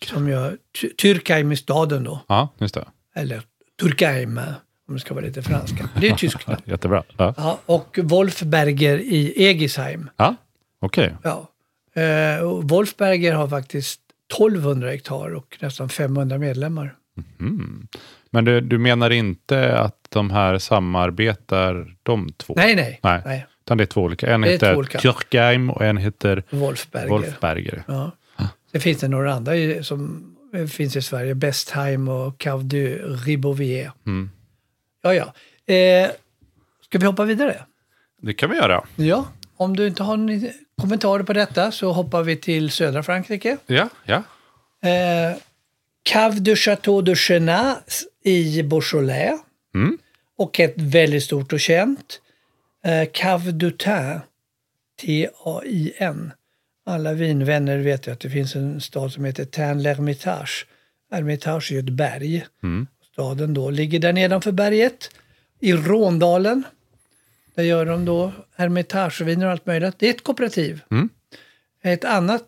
Som 0.05 0.29
gör, 0.29 0.57
Turkheim 1.01 1.51
i 1.51 1.55
staden 1.57 2.03
då. 2.03 2.19
Ja, 2.27 2.53
just 2.59 2.73
det. 2.75 2.85
Eller 3.15 3.41
Turkheim, 3.81 4.41
om 4.87 4.93
det 4.93 4.99
ska 4.99 5.13
vara 5.13 5.25
lite 5.25 5.41
franska. 5.41 5.89
Det 6.01 6.07
är 6.09 6.15
Tyskland. 6.15 6.61
Jättebra. 6.65 7.03
Ja, 7.17 7.33
Ja, 7.37 7.59
och 7.65 7.99
Wolfberger 8.03 8.97
i 8.99 9.33
Egisheim. 9.45 10.09
ja. 10.17 10.35
okej. 10.79 11.15
Ja. 11.23 11.49
Eh, 12.01 12.39
och 12.43 12.69
Wolfberger 12.69 13.33
har 13.33 13.47
faktiskt 13.47 14.01
1200 14.35 14.89
hektar 14.89 15.33
och 15.35 15.57
nästan 15.61 15.89
500 15.89 16.37
medlemmar. 16.37 16.95
Men 18.29 18.45
du, 18.45 18.61
du 18.61 18.77
menar 18.77 19.09
inte 19.09 19.79
att 19.79 20.07
de 20.09 20.31
här 20.31 20.57
samarbetar, 20.57 21.95
de 22.03 22.29
två? 22.37 22.53
Nej, 22.57 22.75
nej. 22.75 22.99
Nej. 23.03 23.21
nej. 23.25 23.45
Utan 23.65 23.77
det 23.77 23.83
är 23.83 23.85
två 23.85 24.01
olika. 24.01 24.33
En 24.33 24.41
Det 24.41 24.47
är 24.47 24.51
heter 24.51 24.75
olika. 24.77 24.99
Turkheim 24.99 25.69
och 25.69 25.81
en 25.85 25.97
heter 25.97 26.43
Wolfberger. 26.49 27.07
Wolfberger. 27.09 27.83
Ja. 27.87 28.11
Sen 28.71 28.81
finns 28.81 28.97
det 28.99 29.07
några 29.07 29.33
andra 29.33 29.55
i- 29.55 29.83
som 29.83 30.31
finns 30.69 30.95
i 30.95 31.01
Sverige. 31.01 31.35
Bestheim 31.35 32.07
och 32.07 32.37
Cave 32.37 32.63
du 32.63 32.97
Ribovier. 33.25 33.91
Mm. 34.05 34.29
Ja, 35.05 35.13
ja. 35.13 35.33
Eh, 35.73 36.11
ska 36.81 36.97
vi 36.97 37.05
hoppa 37.05 37.25
vidare? 37.25 37.65
Det 38.21 38.33
kan 38.33 38.49
vi 38.49 38.55
göra. 38.55 38.85
Ja. 38.95 39.27
Om 39.57 39.75
du 39.75 39.87
inte 39.87 40.03
har 40.03 40.17
några 40.17 40.47
kommentarer 40.81 41.23
på 41.23 41.33
detta 41.33 41.71
så 41.71 41.91
hoppar 41.91 42.23
vi 42.23 42.35
till 42.35 42.71
södra 42.71 43.03
Frankrike. 43.03 43.57
Ja, 43.65 43.89
ja. 44.05 44.23
Eh, 44.89 45.37
Cave 46.03 46.39
du 46.39 46.55
Château 46.55 47.01
de 47.01 47.15
Chenas 47.15 48.03
i 48.23 48.63
Beaujolais. 48.63 49.39
Mm. 49.75 49.97
Och 50.37 50.59
ett 50.59 50.73
väldigt 50.77 51.23
stort 51.23 51.53
och 51.53 51.59
känt. 51.59 52.21
Eh, 52.85 53.09
Cave 53.13 53.51
du 53.51 53.71
Tain. 53.71 54.19
T-A-I-N. 55.01 56.31
Alla 56.85 57.13
vinvänner 57.13 57.77
vet 57.77 58.07
ju 58.07 58.11
att 58.11 58.19
det 58.19 58.29
finns 58.29 58.55
en 58.55 58.81
stad 58.81 59.11
som 59.11 59.25
heter 59.25 59.45
Tain-l'Hermitage. 59.45 60.65
Hermitage 61.11 61.71
är 61.71 61.75
ju 61.75 61.79
ett 61.79 61.89
berg. 61.89 62.45
Mm. 62.63 62.87
Staden 63.15 63.54
då 63.54 63.69
ligger 63.69 63.99
där 63.99 64.13
nedanför 64.13 64.51
berget. 64.51 65.12
I 65.60 65.73
Råndalen. 65.73 66.63
Där 67.56 67.63
gör 67.63 67.86
de 67.86 68.06
då 68.06 68.32
Hermitageviner 68.56 69.45
och 69.45 69.51
allt 69.51 69.65
möjligt. 69.65 69.95
Det 69.97 70.08
är 70.08 70.10
ett 70.10 70.23
kooperativ. 70.23 70.82
Mm. 70.91 71.10
Ett 71.84 72.06
annat, 72.06 72.43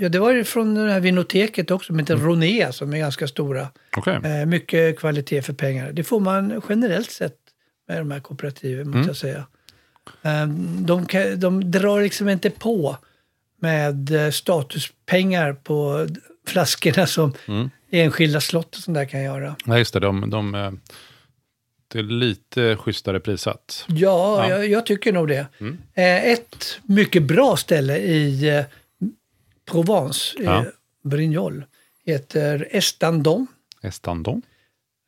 ja 0.00 0.08
det 0.08 0.18
var 0.18 0.32
ju 0.32 0.44
från 0.44 0.74
det 0.74 0.92
här 0.92 1.00
vinoteket 1.00 1.70
också, 1.70 1.86
som 1.86 1.98
heter 1.98 2.16
Ronea 2.16 2.72
som 2.72 2.92
är 2.92 2.98
ganska 2.98 3.28
stora. 3.28 3.68
Okej. 3.96 4.20
Eh, 4.24 4.46
mycket 4.46 4.98
kvalitet 4.98 5.42
för 5.42 5.52
pengar. 5.52 5.92
Det 5.92 6.04
får 6.04 6.20
man 6.20 6.62
generellt 6.68 7.10
sett 7.10 7.36
med 7.88 7.98
de 7.98 8.10
här 8.10 8.20
kooperativen, 8.20 8.90
måste 8.90 9.10
jag 9.10 9.16
säga. 9.16 9.46
Eh, 10.22 10.46
de, 10.78 11.06
kan, 11.06 11.40
de 11.40 11.70
drar 11.70 12.02
liksom 12.02 12.28
inte 12.28 12.50
på 12.50 12.96
med 13.60 14.24
eh, 14.24 14.30
statuspengar 14.30 15.52
på 15.52 16.06
flaskorna 16.46 17.06
som 17.06 17.34
enskilda 17.92 18.40
slott 18.40 18.76
och 18.76 18.82
sånt 18.82 18.94
där 18.94 19.04
kan 19.04 19.22
göra. 19.22 19.56
Ja, 19.66 19.78
just 19.78 19.94
det. 19.94 20.00
De, 20.00 20.30
de, 20.30 20.54
eh, 20.54 20.72
det 21.88 21.98
är 21.98 22.02
lite 22.02 22.76
schysstare 22.76 23.20
prissatt. 23.20 23.84
Ja, 23.88 23.96
Ja. 23.96 24.48
Jag, 24.48 24.68
jag 24.68 24.86
tycker 24.86 25.12
nog 25.12 25.28
det. 25.28 25.46
Eh, 25.94 26.24
ett 26.26 26.80
mycket 26.82 27.22
bra 27.22 27.56
ställe 27.56 27.96
i 27.98 28.48
eh, 28.48 28.64
Provence, 29.70 30.36
Ja. 30.42 30.64
Brignoles, 31.04 31.64
heter 32.06 32.68
Estandon. 32.70 33.46
Estandon. 33.82 34.42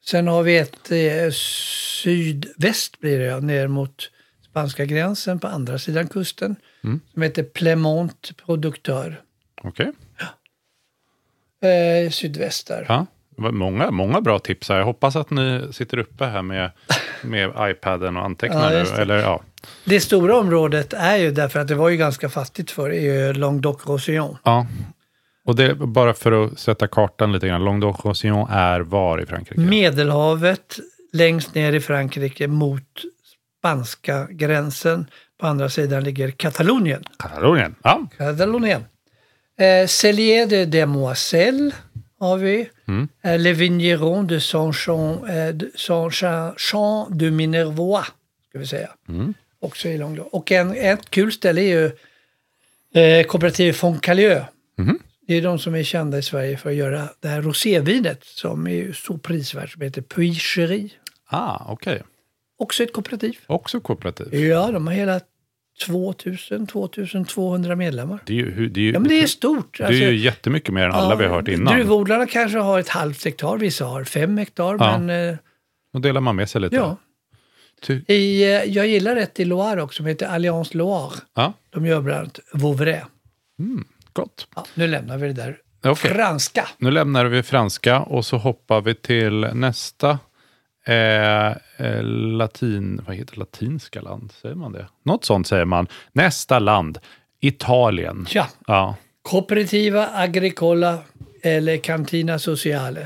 Sen 0.05 0.29
har 0.29 0.43
vi 0.43 0.57
ett 0.59 0.91
eh, 0.93 1.31
sydväst 1.33 3.01
blir 3.01 3.19
det, 3.19 3.41
ner 3.41 3.69
mot 3.69 4.11
spanska 4.51 4.85
gränsen 4.85 5.39
på 5.41 5.47
andra 5.47 5.79
sidan 5.79 6.09
kusten. 6.09 6.57
Som 7.13 7.23
heter 7.23 7.43
Plemont 7.43 8.33
Producteur. 8.47 9.23
Okej. 9.63 9.93
Eh, 11.65 12.11
sydväst 12.11 12.69
där. 12.69 12.87
Ja. 12.89 13.07
Många, 13.37 13.91
många 13.91 14.21
bra 14.21 14.39
tips 14.39 14.69
här. 14.69 14.77
Jag 14.79 14.85
hoppas 14.85 15.17
att 15.17 15.31
ni 15.31 15.69
sitter 15.73 15.99
uppe 15.99 16.25
här 16.25 16.43
med, 16.43 16.71
med 17.23 17.51
iPaden 17.71 18.17
och 18.17 18.25
antecknar 18.25 18.73
Ja, 18.73 18.85
det. 18.85 19.03
Eller, 19.03 19.17
ja. 19.17 19.43
Det 19.85 20.01
stora 20.01 20.37
området 20.37 20.93
är 20.93 21.17
ju 21.17 21.31
därför 21.31 21.61
att 21.61 21.69
det 21.69 21.75
var 21.75 21.89
ju 21.89 21.97
ganska 21.97 22.29
fattigt 22.29 22.71
för 22.71 22.91
är 22.91 23.01
ju 23.01 23.33
Languedoc-Roussillon. 23.33 24.37
Ja. 24.45 24.67
Och 25.45 25.57
det, 25.57 25.75
bara 25.75 26.15
för 26.15 26.45
att 26.45 26.59
sätta 26.59 26.87
kartan 26.87 27.33
lite 27.33 27.47
grann. 27.49 27.63
Languedoc-Roussillon 27.63 28.47
är 28.51 28.81
var 28.81 29.23
i 29.23 29.27
Frankrike? 29.27 29.61
Medelhavet 29.61 30.79
längst 31.13 31.55
ner 31.55 31.73
i 31.73 31.81
Frankrike 31.81 32.49
mot 32.49 32.83
spanska 33.61 34.27
gränsen. 34.31 35.07
På 35.41 35.47
andra 35.47 35.69
sidan 35.69 36.05
ligger 36.05 36.31
Katalonien. 36.31 37.05
Katalonien. 37.19 37.75
Ja. 37.83 38.07
Katalonien. 38.19 38.85
Eh, 39.59 39.87
Cellier 39.87 40.47
de 40.47 40.67
Demoiselle 40.67 41.73
har 42.21 42.37
vi. 42.37 42.71
Mm. 42.89 43.09
Eh, 43.23 43.41
Le 43.41 43.53
Vigneron 43.53 44.27
de 44.27 44.41
Saint-Jean 44.41 45.29
eh, 45.29 45.55
de, 45.55 45.71
Saint 46.59 47.09
de 47.11 47.31
Minervois. 47.31 48.07
Ska 48.49 48.59
vi 48.59 48.67
säga. 48.67 48.91
Mm. 49.09 49.35
Också 49.61 49.89
i 49.89 49.99
Languedoc. 49.99 50.29
Och 50.33 50.53
en, 50.53 50.77
ett 50.77 51.11
kul 51.11 51.33
ställe 51.33 51.61
är 51.61 51.65
ju 51.65 51.91
eh, 53.03 53.27
kooperativet 53.27 53.77
Foncalieu. 53.77 54.41
Mhm. 54.79 54.99
Det 55.27 55.35
är 55.35 55.43
de 55.43 55.59
som 55.59 55.75
är 55.75 55.83
kända 55.83 56.19
i 56.19 56.23
Sverige 56.23 56.57
för 56.57 56.71
att 56.71 56.77
göra 56.77 57.09
det 57.21 57.29
här 57.29 57.43
rosévinet 57.43 58.25
som 58.25 58.67
är 58.67 58.93
så 58.93 59.19
prisvärt 59.19 59.71
som 59.71 59.83
heter 59.83 60.03
Puicherie. 60.03 60.91
Ah, 61.27 61.73
okej. 61.73 62.03
Också 62.59 62.83
ett 62.83 62.93
kooperativ. 62.93 63.37
Också 63.47 63.81
kooperativ. 63.81 64.35
Ja, 64.35 64.71
de 64.71 64.87
har 64.87 64.95
hela 64.95 65.21
2000, 65.87 66.67
2200 66.67 67.77
medlemmar. 67.77 68.19
Det 68.27 68.33
är 68.33 68.37
ju, 68.37 68.69
det 68.69 68.81
är 68.81 68.85
ju, 68.85 68.93
Ja, 68.93 68.99
men 68.99 69.09
det 69.09 69.23
är 69.23 69.27
stort. 69.27 69.79
det 69.79 69.85
är 69.85 69.91
ju 69.93 70.17
jättemycket 70.17 70.75
mer 70.75 70.85
än 70.85 70.93
alla 70.93 71.17
vi 71.17 71.25
har 71.25 71.35
hört 71.35 71.49
innan. 71.49 71.75
Druvodlarna 71.77 72.27
kanske 72.27 72.59
har 72.59 72.79
ett 72.81 72.89
halvt 72.89 73.25
hektar, 73.25 73.57
vissa 73.59 73.85
har 73.85 74.05
fem 74.05 74.39
hektar. 74.39 74.77
Ja. 74.81 74.99
Men 74.99 75.29
eh, 75.31 75.37
Då 75.93 75.99
delar 75.99 76.21
man 76.21 76.37
med 76.37 76.51
sig 76.51 76.61
lite. 76.61 76.77
ja. 76.77 76.97
Ty, 77.83 78.01
I, 78.07 78.43
eh, 78.43 78.49
jag 78.65 78.87
gillar 78.87 79.17
ett 79.17 79.41
i 79.41 79.45
Loire 79.45 79.83
också 79.83 79.97
som 79.97 80.07
heter 80.07 80.27
Alliance 80.27 80.77
Loire. 80.79 81.15
ja, 81.35 81.53
De 81.71 81.87
gör 81.87 82.01
bland 82.01 82.21
annat 82.21 82.41
Vauvray. 82.53 83.01
gott. 84.13 84.49
Ja, 84.57 84.67
nu 84.75 84.87
lämnar 84.87 85.19
vi 85.19 85.27
det 85.27 85.33
där 85.33 85.57
Okej. 85.85 86.11
franska. 86.11 86.69
Nu 86.79 86.91
lämnar 86.91 87.25
vi 87.25 87.43
franska 87.43 88.01
och 88.01 88.25
så 88.25 88.37
hoppar 88.37 88.81
vi 88.81 88.95
till 88.95 89.41
nästa 89.55 90.19
eh, 90.87 91.47
eh, 91.87 92.03
latin, 92.37 93.01
vad 93.07 93.17
heter 93.17 93.37
latinska 93.39 94.01
land? 94.01 94.33
Säger 94.43 94.55
man 94.55 94.73
det? 94.73 94.87
Något 95.05 95.25
sånt 95.25 95.47
säger 95.47 95.65
man. 95.65 95.87
Nästa 96.13 96.59
land, 96.59 96.99
Italien. 97.41 98.27
Ja, 98.31 98.47
Ja. 98.67 98.97
Cooperativa 99.23 100.09
Agricola 100.15 100.99
eller 101.43 101.77
Cantina 101.77 102.39
Sociale. 102.39 103.01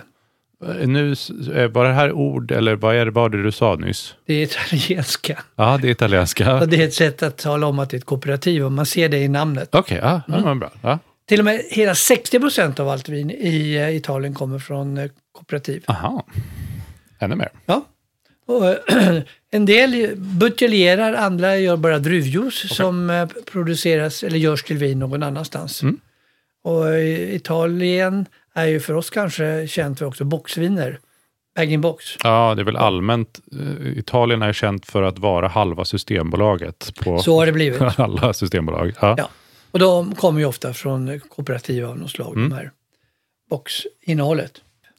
Eh, 0.64 0.86
Nu, 0.88 1.14
eh, 1.54 1.68
var 1.68 1.84
det 1.84 1.92
här 1.92 2.12
ord 2.12 2.50
eller 2.52 2.74
vad 2.76 2.94
är 2.96 3.04
det, 3.04 3.10
vad 3.10 3.22
var 3.22 3.28
det 3.38 3.42
du 3.42 3.52
sa 3.52 3.74
nyss? 3.74 4.14
Det 4.26 4.34
är 4.34 4.42
italienska. 4.42 5.38
Ja, 5.56 5.78
det 5.82 5.88
är 5.88 5.92
italienska. 5.92 6.54
Och 6.60 6.68
det 6.68 6.82
är 6.82 6.84
ett 6.86 6.94
sätt 6.94 7.22
att 7.22 7.38
tala 7.38 7.66
om 7.66 7.78
att 7.78 7.90
det 7.90 7.96
är 7.96 7.98
ett 7.98 8.04
kooperativ 8.04 8.64
och 8.64 8.72
man 8.72 8.86
ser 8.86 9.08
det 9.08 9.18
i 9.18 9.28
namnet. 9.28 9.74
Okej, 9.74 9.98
ja, 10.02 10.08
Mm. 10.28 10.40
ja, 10.40 10.44
men 10.46 10.58
bra. 10.58 10.70
Ja. 10.82 10.98
Till 11.28 11.38
och 11.38 11.44
med 11.44 11.60
hela 11.70 11.94
60 11.94 12.40
procent 12.40 12.80
av 12.80 12.88
allt 12.88 13.08
vin 13.08 13.30
i 13.30 13.92
Italien 13.96 14.34
kommer 14.34 14.58
från 14.58 15.08
kooperativ. 15.32 15.84
Aha. 15.86 16.24
Ännu 17.18 17.36
mer. 17.36 17.48
Ja. 17.66 17.84
Och, 18.46 18.64
en 19.50 19.66
del 19.66 20.12
buteljerar, 20.16 21.12
andra 21.14 21.56
gör 21.58 21.76
bara 21.76 21.98
druvjuice 21.98 22.76
som 22.76 23.10
eh, 23.10 23.26
produceras 23.52 24.22
eller 24.24 24.38
görs 24.38 24.62
till 24.64 24.78
vin 24.78 24.98
någon 24.98 25.22
annanstans. 25.22 25.82
Mm. 25.82 26.00
Och 26.64 26.98
Italien 27.34 28.26
är 28.54 28.66
ju 28.66 28.80
för 28.80 28.94
oss 28.94 29.10
kanske 29.10 29.66
känt 29.68 29.98
för 29.98 30.06
också 30.06 30.24
boxviner. 30.24 30.98
Bag-in-box. 31.56 32.04
Ja, 32.24 32.54
det 32.54 32.62
är 32.62 32.64
väl 32.64 32.76
allmänt. 32.76 33.40
eh, 33.52 33.98
Italien 33.98 34.42
är 34.42 34.52
känt 34.52 34.86
för 34.86 35.02
att 35.02 35.18
vara 35.18 35.48
halva 35.48 35.84
Systembolaget 35.84 36.92
på 37.04 37.18
Så 37.18 37.38
har 37.38 37.46
det 37.46 37.52
blivit. 37.52 37.80
alla 37.98 38.32
systembolag. 38.32 38.92
Ja. 39.00 39.14
Ja. 39.18 39.28
Och 39.70 39.78
de 39.78 40.14
kommer 40.14 40.40
ju 40.40 40.46
ofta 40.46 40.72
från 40.74 41.20
kooperativ 41.20 41.84
av 41.86 41.98
något 41.98 42.10
slag, 42.10 42.36
Mm. 42.36 42.48
de 42.50 42.56
här 42.56 42.70
boxinnehållet. 43.50 44.52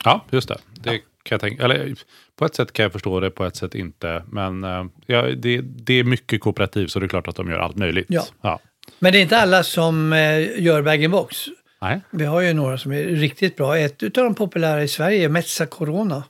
Ja, 0.03 0.25
just 0.29 0.47
det. 0.47 0.57
Det 0.81 1.01
kan 1.23 1.35
jag 1.35 1.41
tänka, 1.41 1.63
eller, 1.63 1.95
på 2.35 2.45
ett 2.45 2.55
sätt 2.55 2.73
kan 2.73 2.83
jag 2.83 2.91
förstå 2.91 3.19
det, 3.19 3.31
på 3.31 3.45
ett 3.45 3.55
sätt 3.55 3.75
inte. 3.75 4.23
Men 4.27 4.63
eh, 4.63 4.85
ja, 5.05 5.21
det, 5.21 5.61
det 5.61 5.93
är 5.93 6.03
mycket 6.03 6.41
kooperativ, 6.41 6.87
så 6.87 6.99
det 6.99 7.05
är 7.05 7.07
klart 7.07 7.27
att 7.27 7.35
de 7.35 7.49
gör 7.49 7.59
allt 7.59 7.75
möjligt. 7.75 8.07
Ja. 8.09 8.25
ja. 8.41 8.59
Men 8.99 9.11
det 9.11 9.19
är 9.19 9.21
inte 9.21 9.37
alla 9.37 9.63
som 9.63 10.13
eh, 10.13 10.61
gör 10.61 10.81
bag-in-box. 10.81 11.47
Nej. 11.81 12.01
Vi 12.11 12.25
har 12.25 12.41
ju 12.41 12.53
några 12.53 12.77
som 12.77 12.91
är 12.91 13.03
riktigt 13.03 13.55
bra. 13.55 13.77
Ett 13.77 14.03
av 14.03 14.23
de 14.23 14.35
populära 14.35 14.83
i 14.83 14.87
Sverige 14.87 15.23
är 15.25 15.29
Mezza 15.29 15.65
Corona. 15.65 16.23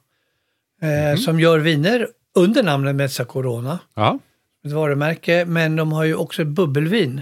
Eh, 0.81 1.19
Som 1.19 1.39
gör 1.39 1.59
viner 1.59 2.07
under 2.35 2.63
namnet 2.63 2.95
Mezza 2.95 3.25
Corona. 3.25 3.79
Ja. 3.95 4.19
Ett 4.65 4.71
varumärke. 4.71 5.45
Men 5.45 5.75
de 5.75 5.91
har 5.91 6.03
ju 6.03 6.15
också 6.15 6.41
ett 6.41 6.47
bubbelvin. 6.47 7.21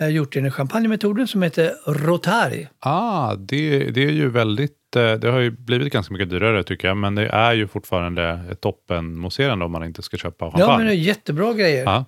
Eh, 0.00 0.08
gjort 0.08 0.36
enligt 0.36 0.54
champagnemetoden 0.54 1.26
som 1.26 1.42
heter 1.42 1.72
Rotari. 1.86 2.68
Ah, 2.78 3.34
det, 3.34 3.90
det 3.90 4.04
är 4.04 4.10
ju 4.10 4.30
väldigt, 4.30 4.76
det 4.92 5.24
har 5.30 5.38
ju 5.38 5.50
blivit 5.50 5.92
ganska 5.92 6.12
mycket 6.12 6.30
dyrare 6.30 6.62
tycker 6.64 6.88
jag, 6.88 6.96
men 6.96 7.14
det 7.14 7.28
är 7.28 7.52
ju 7.52 7.66
fortfarande 7.68 8.40
ett 8.50 8.60
toppenmousserande 8.60 9.64
om 9.64 9.72
man 9.72 9.84
inte 9.84 10.02
ska 10.02 10.16
köpa 10.16 10.44
champagne. 10.44 10.64
Ja, 10.72 10.76
men 10.76 10.86
det 10.86 10.92
är 10.92 10.96
jättebra 10.96 11.52
grejer. 11.52 11.84
ja. 11.84 12.04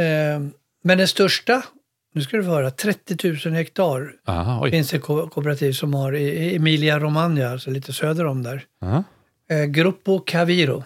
Eh, 0.00 0.40
men 0.84 0.98
den 0.98 1.08
största, 1.08 1.62
nu 2.14 2.20
ska 2.22 2.36
du 2.36 2.44
få 2.44 2.50
höra, 2.50 2.70
30 2.70 3.48
000 3.48 3.54
hektar 3.54 4.12
Aha, 4.26 4.66
finns 4.70 4.90
det 4.90 4.98
ko- 4.98 5.28
kooperativ 5.28 5.72
som 5.72 5.94
har 5.94 6.12
i 6.16 6.56
Emilia 6.56 6.98
Romagna, 6.98 7.48
alltså 7.50 7.70
lite 7.70 7.92
söder 7.92 8.24
om 8.24 8.42
där. 8.42 8.62
Aha. 8.82 9.04
Eh, 9.50 9.64
Gruppo 9.64 10.18
Caviro 10.18 10.82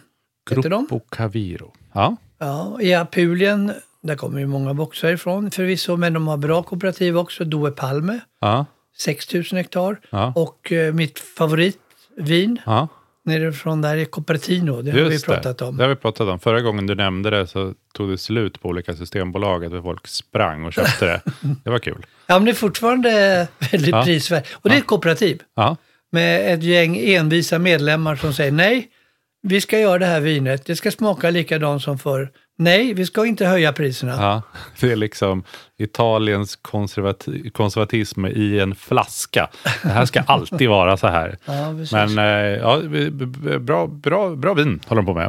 de. 0.50 0.60
Gruppo 0.60 1.00
Caviro. 1.00 1.72
Ja. 1.92 2.16
Ja, 2.38 2.78
I 2.80 2.94
Apulien, 2.94 3.72
där 4.02 4.16
kommer 4.16 4.40
ju 4.40 4.46
många 4.46 4.74
boxar 4.74 5.12
ifrån 5.12 5.50
förvisso, 5.50 5.96
men 5.96 6.12
de 6.12 6.26
har 6.28 6.36
bra 6.36 6.62
kooperativ 6.62 7.18
också. 7.18 7.44
Due 7.44 7.70
Palme, 7.70 8.20
Ja. 8.40 8.66
6 8.98 9.34
000 9.34 9.44
hektar. 9.52 10.00
Ja. 10.10 10.32
Och 10.36 10.72
eh, 10.72 10.92
mitt 10.94 11.18
favoritvin 11.18 12.58
ja. 12.66 12.88
nerifrån 13.24 13.82
där 13.82 13.96
är 13.96 14.04
Cooperatino. 14.04 14.82
Det 14.82 14.90
har 14.90 14.98
vi 15.08 15.20
pratat 15.22 15.58
det. 15.58 15.64
om. 15.64 15.76
Det 15.76 15.82
har 15.84 15.88
vi 15.88 15.96
pratat 15.96 16.28
om. 16.28 16.40
Förra 16.40 16.60
gången 16.60 16.86
du 16.86 16.94
nämnde 16.94 17.30
det 17.30 17.46
så 17.46 17.74
tog 17.94 18.10
det 18.10 18.18
slut 18.18 18.62
på 18.62 18.68
olika 18.68 18.94
systembolag, 18.94 19.64
att 19.64 19.82
folk 19.82 20.06
sprang 20.08 20.64
och 20.64 20.72
köpte 20.72 21.06
det. 21.06 21.20
Det 21.64 21.70
var 21.70 21.78
kul. 21.78 22.06
Ja, 22.26 22.34
men 22.38 22.44
det 22.44 22.50
är 22.50 22.54
fortfarande 22.54 23.48
väldigt 23.72 23.90
Ja. 23.90 24.04
prisvärt. 24.04 24.48
Och 24.54 24.68
det 24.70 24.74
är 24.76 24.78
ett 24.78 24.86
kooperativ 24.86 25.42
Ja. 25.56 25.76
med 26.12 26.54
ett 26.54 26.62
gäng 26.62 26.96
envisa 26.98 27.58
medlemmar 27.58 28.16
som 28.16 28.32
säger 28.32 28.52
nej, 28.52 28.88
vi 29.42 29.60
ska 29.60 29.78
göra 29.78 29.98
det 29.98 30.06
här 30.06 30.20
vinet. 30.20 30.64
Det 30.66 30.76
ska 30.76 30.90
smaka 30.90 31.30
likadant 31.30 31.82
som 31.82 31.98
förr. 31.98 32.30
Nej, 32.58 32.94
vi 32.94 33.06
ska 33.06 33.26
inte 33.26 33.46
höja 33.46 33.72
priserna. 33.72 34.12
Ja, 34.12 34.42
det 34.80 34.92
är 34.92 34.96
liksom 34.96 35.44
Italiens 35.78 36.58
konservati- 36.62 37.50
konservatism 37.50 38.26
i 38.26 38.60
en 38.60 38.74
flaska. 38.74 39.48
Det 39.82 39.88
här 39.88 40.04
ska 40.04 40.20
alltid 40.20 40.68
vara 40.68 40.96
så 40.96 41.06
här. 41.06 41.36
Ja. 41.44 41.72
Men 41.92 42.18
eh, 42.18 42.24
ja, 42.58 42.80
bra, 43.58 43.86
bra, 43.86 44.30
bra 44.36 44.54
vin 44.54 44.80
håller 44.86 45.02
de 45.02 45.06
på 45.06 45.14
med. 45.14 45.26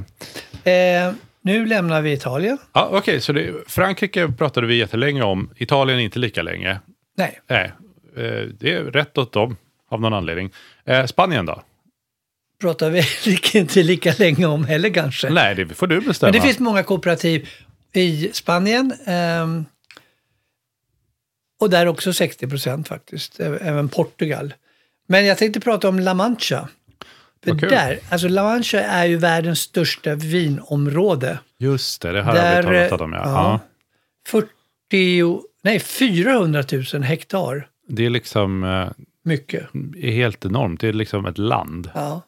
Eh, 1.08 1.14
nu 1.42 1.66
lämnar 1.66 2.02
vi 2.02 2.12
Italien. 2.14 2.58
Ja, 2.74 2.90
Okej, 2.92 3.22
så 3.22 3.34
det, 3.34 3.54
Frankrike 3.68 4.28
pratade 4.38 4.68
vi 4.68 4.76
jättelänge 4.78 5.24
om. 5.24 5.50
Italien 5.58 6.00
inte 6.00 6.20
lika 6.20 6.42
länge. 6.42 6.80
Nej, 7.18 7.40
Nej, 7.50 7.72
eh, 8.18 8.48
det 8.60 8.74
är 8.74 8.84
rätt 8.84 9.18
åt 9.18 9.32
dem 9.32 9.58
av 9.90 10.02
någon 10.02 10.14
anledning. 10.14 10.50
Eh, 10.86 11.06
Spanien 11.06 11.46
då? 11.46 11.62
Pratar 12.64 12.90
vi 12.90 13.04
inte 13.60 13.84
lika 13.84 14.14
länge 14.20 14.46
om 14.46 14.66
heller 14.66 14.90
kanske. 14.90 15.30
Nej, 15.30 15.56
det 15.56 15.76
får 15.76 15.88
du 15.88 16.02
bestämma. 16.02 16.32
Men 16.32 16.42
det 16.42 16.48
finns 16.48 16.60
många 16.60 16.84
kooperativ 16.84 17.50
i 17.94 18.30
Spanien. 18.34 18.94
ehm, 19.06 19.66
och 21.60 21.70
där 21.70 21.86
också 21.88 22.14
60 22.14 22.48
procent 22.48 22.88
faktiskt, 22.88 23.40
även 23.40 23.90
Portugal. 23.90 24.54
Men 25.08 25.26
jag 25.26 25.38
tänkte 25.38 25.60
prata 25.60 25.90
om 25.90 26.00
La 26.00 26.14
Mancha. 26.14 26.68
För 27.44 27.60
kul. 27.60 27.70
där, 27.70 28.00
alltså 28.10 28.28
La 28.28 28.44
Mancha 28.44 28.80
är 28.80 29.06
ju 29.06 29.18
världens 29.18 29.60
största 29.60 30.16
vinområde. 30.16 31.40
Just 31.58 32.02
det, 32.02 32.12
det 32.12 32.24
här 32.24 32.64
har 32.64 32.72
vi 32.72 32.78
Där, 32.78 32.90
pratat 32.90 33.02
om. 33.06 33.14
Ja. 33.14 33.20
ja. 33.24 33.60
Ja. 34.30 34.42
40, 34.90 35.42
nej 35.64 35.80
400 35.80 36.64
000 36.94 37.04
hektar. 37.04 37.68
Det 37.88 38.06
är 38.06 38.10
liksom 38.10 38.64
eh, 38.64 38.90
Mycket. 39.24 39.64
är 39.98 40.12
helt 40.12 40.46
enormt. 40.46 40.82
Det 40.82 40.88
är 40.88 40.94
liksom 40.94 41.26
ett 41.26 41.38
land. 41.38 41.90
Ja. 41.94 42.22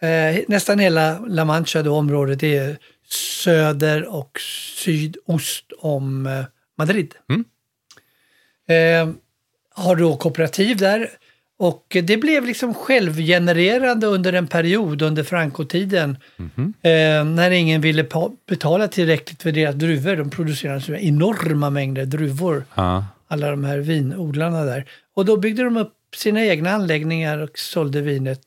Eh, 0.00 0.38
nästan 0.48 0.78
hela 0.78 1.18
La 1.28 1.44
Mancha, 1.44 1.82
då 1.82 1.94
området, 1.96 2.42
är 2.42 2.78
söder 3.08 4.04
och 4.14 4.40
sydost 4.84 5.72
om 5.78 6.26
eh, 6.26 6.44
Madrid. 6.78 7.14
Mm. 7.30 7.44
Eh, 8.68 9.14
har 9.74 9.96
då 9.96 10.16
kooperativ 10.16 10.76
där 10.76 11.10
och 11.58 11.96
det 12.02 12.16
blev 12.16 12.44
liksom 12.46 12.74
självgenererande 12.74 14.06
under 14.06 14.32
en 14.32 14.46
period 14.46 15.02
under 15.02 15.22
Franco-tiden 15.24 16.18
Mhm. 16.36 16.74
eh, 16.82 17.24
när 17.24 17.50
ingen 17.50 17.80
ville 17.80 18.06
betala 18.48 18.88
tillräckligt 18.88 19.42
för 19.42 19.52
deras 19.52 19.74
druvor. 19.74 20.16
De 20.16 20.30
producerade 20.30 21.04
enorma 21.04 21.70
mängder 21.70 22.04
druvor 22.06 22.64
Ja. 22.74 23.06
alla 23.28 23.50
de 23.50 23.64
här 23.64 23.78
vinodlarna 23.78 24.64
där. 24.64 24.84
Och 25.14 25.24
då 25.24 25.36
byggde 25.36 25.62
de 25.64 25.76
upp 25.76 25.92
sina 26.16 26.44
egna 26.44 26.70
anläggningar 26.70 27.38
och 27.38 27.58
sålde 27.58 28.00
vinet 28.00 28.40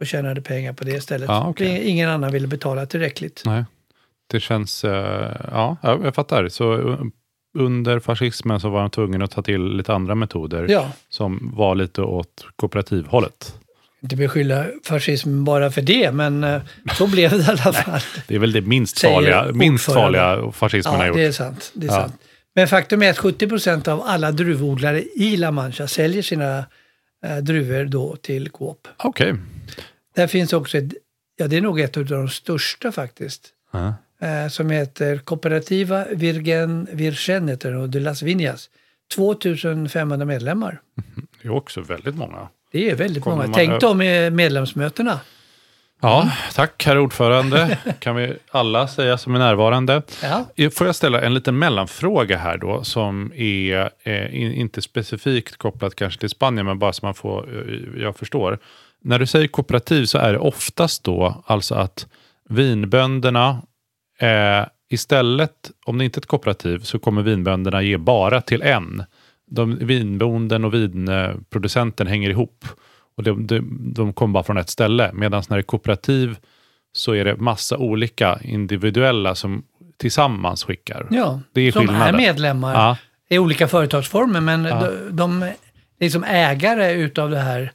och 0.00 0.06
tjänade 0.06 0.40
pengar 0.40 0.72
på 0.72 0.84
det 0.84 0.90
istället. 0.92 1.28
Ja, 1.28 1.46
okej. 1.48 1.82
Ingen 1.88 2.08
annan 2.10 2.32
ville 2.32 2.46
betala 2.46 2.86
tillräckligt. 2.86 3.42
Nej, 3.44 3.64
det 4.30 4.40
känns... 4.40 4.84
eh, 4.84 5.36
ja, 5.50 5.76
ja, 5.82 5.98
jag 6.04 6.14
fattar. 6.14 6.48
Så 6.48 6.90
eh, 6.92 6.98
under 7.58 8.00
fascismen 8.00 8.60
så 8.60 8.68
var 8.68 8.80
de 8.80 8.90
tvungna 8.90 9.24
att 9.24 9.30
ta 9.30 9.42
till 9.42 9.76
lite 9.76 9.94
andra 9.94 10.14
metoder 10.14 10.66
Ja. 10.68 10.90
som 11.08 11.50
var 11.56 11.74
lite 11.74 12.02
åt 12.02 12.46
kooperativhållet. 12.56 13.54
Inte 14.02 14.16
beskylla 14.16 14.66
fascismen 14.84 15.44
bara 15.44 15.70
för 15.70 15.82
det, 15.82 16.12
men 16.12 16.44
eh, 16.44 16.60
så 16.98 17.06
blev 17.06 17.30
det 17.30 17.36
i 17.36 17.44
alla 17.48 17.56
fall. 17.72 18.00
Det 18.28 18.34
är 18.34 18.38
väl 18.38 18.52
det 18.52 18.60
minst 18.60 19.00
farliga, 19.00 19.46
minst 19.52 19.92
farliga 19.92 20.52
fascismen 20.52 20.94
har 20.94 21.02
Ja, 21.02 21.06
gjort. 21.08 21.16
det 21.16 21.24
är 21.24 21.32
sant. 21.32 21.70
Det 21.74 21.86
är 21.86 21.90
Ja. 21.90 21.94
sant. 22.00 22.14
Men 22.54 22.68
faktum 22.68 23.02
är 23.02 23.10
att 23.10 23.18
70 23.18 23.48
procent 23.48 23.88
av 23.88 24.02
alla 24.02 24.32
druvodlare 24.32 25.02
i 25.02 25.36
La 25.36 25.50
Mancha 25.50 25.86
säljer 25.86 26.22
sina 26.22 26.58
eh, 27.26 27.36
druvor 27.36 27.84
då 27.84 28.16
till 28.16 28.48
Coop. 28.50 28.88
Okej. 28.96 29.34
Där 30.16 30.26
finns 30.26 30.52
också 30.52 30.78
ett, 30.78 30.92
ja 31.36 31.46
det 31.48 31.56
är 31.56 31.60
nog 31.60 31.80
ett 31.80 31.96
av 31.96 32.04
de 32.04 32.28
största 32.28 32.92
faktiskt, 32.92 33.48
Ja. 33.72 33.94
eh, 34.26 34.48
som 34.48 34.70
heter 34.70 35.18
Cooperativa 35.18 36.04
Virgen 36.12 36.88
Virgen 36.92 37.48
heter 37.48 37.70
den, 37.70 37.80
och 37.80 37.88
de 37.88 38.00
las 38.00 38.22
Viñas. 38.22 38.68
2500 39.14 40.24
medlemmar. 40.24 40.80
Det 41.42 41.48
är 41.48 41.52
också 41.52 41.80
väldigt 41.80 42.14
många. 42.16 42.48
Det 42.72 42.90
är 42.90 42.94
väldigt 42.94 43.22
Kommer 43.22 43.36
många. 43.36 43.46
man 43.48 43.54
Tänk 43.54 43.80
dem 43.80 43.98
med 43.98 44.32
medlemsmötena. 44.32 45.20
Ja, 46.00 46.30
tack 46.54 46.84
herr 46.86 46.98
ordförande. 46.98 47.78
kan 47.98 48.16
vi 48.16 48.36
alla 48.50 48.88
säga 48.88 49.18
som 49.18 49.34
är 49.34 49.38
närvarande. 49.38 50.02
Ja. 50.22 50.46
Får 50.70 50.86
jag 50.86 50.96
ställa 50.96 51.20
en 51.22 51.34
liten 51.34 51.58
mellanfråga 51.58 52.38
här 52.38 52.58
då 52.58 52.84
som 52.84 53.32
är 53.36 53.90
eh, 54.02 54.34
in- 54.42 54.52
inte 54.52 54.82
specifikt 54.82 55.56
kopplat 55.56 55.94
kanske 55.94 56.20
till 56.20 56.28
Spanien 56.30 56.66
men 56.66 56.78
bara 56.78 56.92
så 56.92 57.06
man 57.06 57.14
får, 57.14 57.68
eh, 57.70 58.02
jag 58.02 58.16
förstår. 58.16 58.58
När 59.06 59.18
du 59.18 59.26
säger 59.26 59.46
kooperativ 59.46 60.04
så 60.04 60.18
är 60.18 60.32
det 60.32 60.38
oftast 60.38 61.04
då 61.04 61.42
alltså 61.46 61.74
att 61.74 62.06
vinbönderna 62.48 63.62
eh, 64.20 64.66
istället, 64.90 65.70
om 65.86 65.98
det 65.98 66.04
inte 66.04 66.18
är 66.18 66.20
ett 66.20 66.26
kooperativ 66.26 66.78
så 66.78 66.98
kommer 66.98 67.22
vinbönderna 67.22 67.82
ge 67.82 67.96
bara 67.96 68.40
till 68.40 68.62
en. 68.62 69.02
De, 69.50 69.78
vinbonden 69.86 70.64
och 70.64 70.74
vinproducenten 70.74 72.06
hänger 72.06 72.30
ihop. 72.30 72.64
Och 73.16 73.22
de, 73.22 73.46
de, 73.46 73.78
de 73.94 74.12
kommer 74.12 74.32
bara 74.32 74.44
från 74.44 74.58
ett 74.58 74.70
ställe. 74.70 75.10
Medan 75.14 75.42
när 75.48 75.56
det 75.56 75.60
är 75.60 75.62
kooperativ 75.62 76.36
så 76.92 77.12
är 77.14 77.24
det 77.24 77.36
massa 77.36 77.76
olika 77.76 78.38
individuella 78.42 79.34
som 79.34 79.62
tillsammans 79.96 80.64
skickar. 80.64 81.06
Ja, 81.10 81.40
Det 81.52 81.60
är 81.60 81.72
som 81.72 81.88
är 81.88 82.12
medlemmar 82.12 82.74
Ja. 82.74 82.96
i 83.28 83.38
olika 83.38 83.68
företagsformer, 83.68 84.40
men 84.40 84.64
Ja. 84.64 84.80
de, 84.80 85.16
de 85.16 85.42
är 85.42 85.54
liksom 86.00 86.24
ägare 86.24 86.92
utav 86.92 87.30
det 87.30 87.38
här 87.38 87.72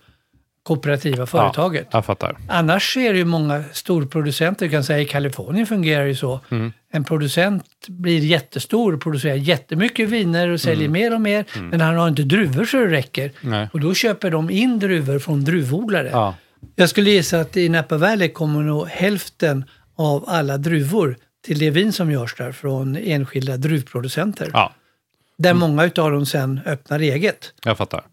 kooperativa 0.63 1.25
företaget. 1.25 1.87
Ja, 1.91 1.97
jag 1.97 2.05
fattar. 2.05 2.37
Annars 2.47 2.97
är 2.97 3.13
det 3.13 3.19
ju 3.19 3.25
många 3.25 3.63
storproducenter, 3.73 4.65
du 4.65 4.71
kan 4.71 4.83
säga 4.83 4.99
i 4.99 5.05
Kalifornien 5.05 5.67
fungerar 5.67 6.01
det 6.03 6.07
ju 6.09 6.15
så. 6.15 6.39
Mm. 6.49 6.73
En 6.91 7.03
producent 7.03 7.65
blir 7.87 8.19
jättestor 8.19 8.93
och 8.93 9.01
producerar 9.01 9.35
jättemycket 9.35 10.09
viner 10.09 10.47
och 10.49 10.61
säljer 10.61 10.89
mer 10.89 11.13
och 11.13 11.21
mer, 11.21 11.45
men 11.71 11.81
han 11.81 11.95
har 11.95 12.07
inte 12.07 12.23
druvor 12.23 12.65
så 12.65 12.77
det 12.77 12.87
räcker. 12.87 13.23
Mm. 13.23 13.59
Nej. 13.59 13.69
Och 13.73 13.79
då 13.79 13.93
köper 13.93 14.31
de 14.31 14.49
in 14.49 14.79
druvor 14.79 15.19
från 15.19 15.43
druvodlare. 15.43 16.09
Ja. 16.11 16.35
Jag 16.75 16.89
skulle 16.89 17.09
gissa 17.09 17.39
att 17.39 17.57
i 17.57 17.69
Napa 17.69 17.97
Valley 17.97 18.29
kommer 18.29 18.61
nog 18.61 18.87
hälften 18.87 19.65
av 19.95 20.23
alla 20.27 20.57
druvor 20.57 21.17
till 21.45 21.59
det 21.59 21.69
vin 21.69 21.93
som 21.93 22.11
görs 22.11 22.35
där 22.35 22.51
från 22.51 22.95
enskilda 22.97 23.57
druvproducenter. 23.57 24.49
ja, 24.53 24.73
Där 25.37 25.53
många 25.53 25.85
utav 25.85 26.11
dem 26.11 26.25
sen 26.25 26.59
öppnar 26.65 26.99
eget. 26.99 27.53
jag 27.63 27.77
fattar. 27.77 28.03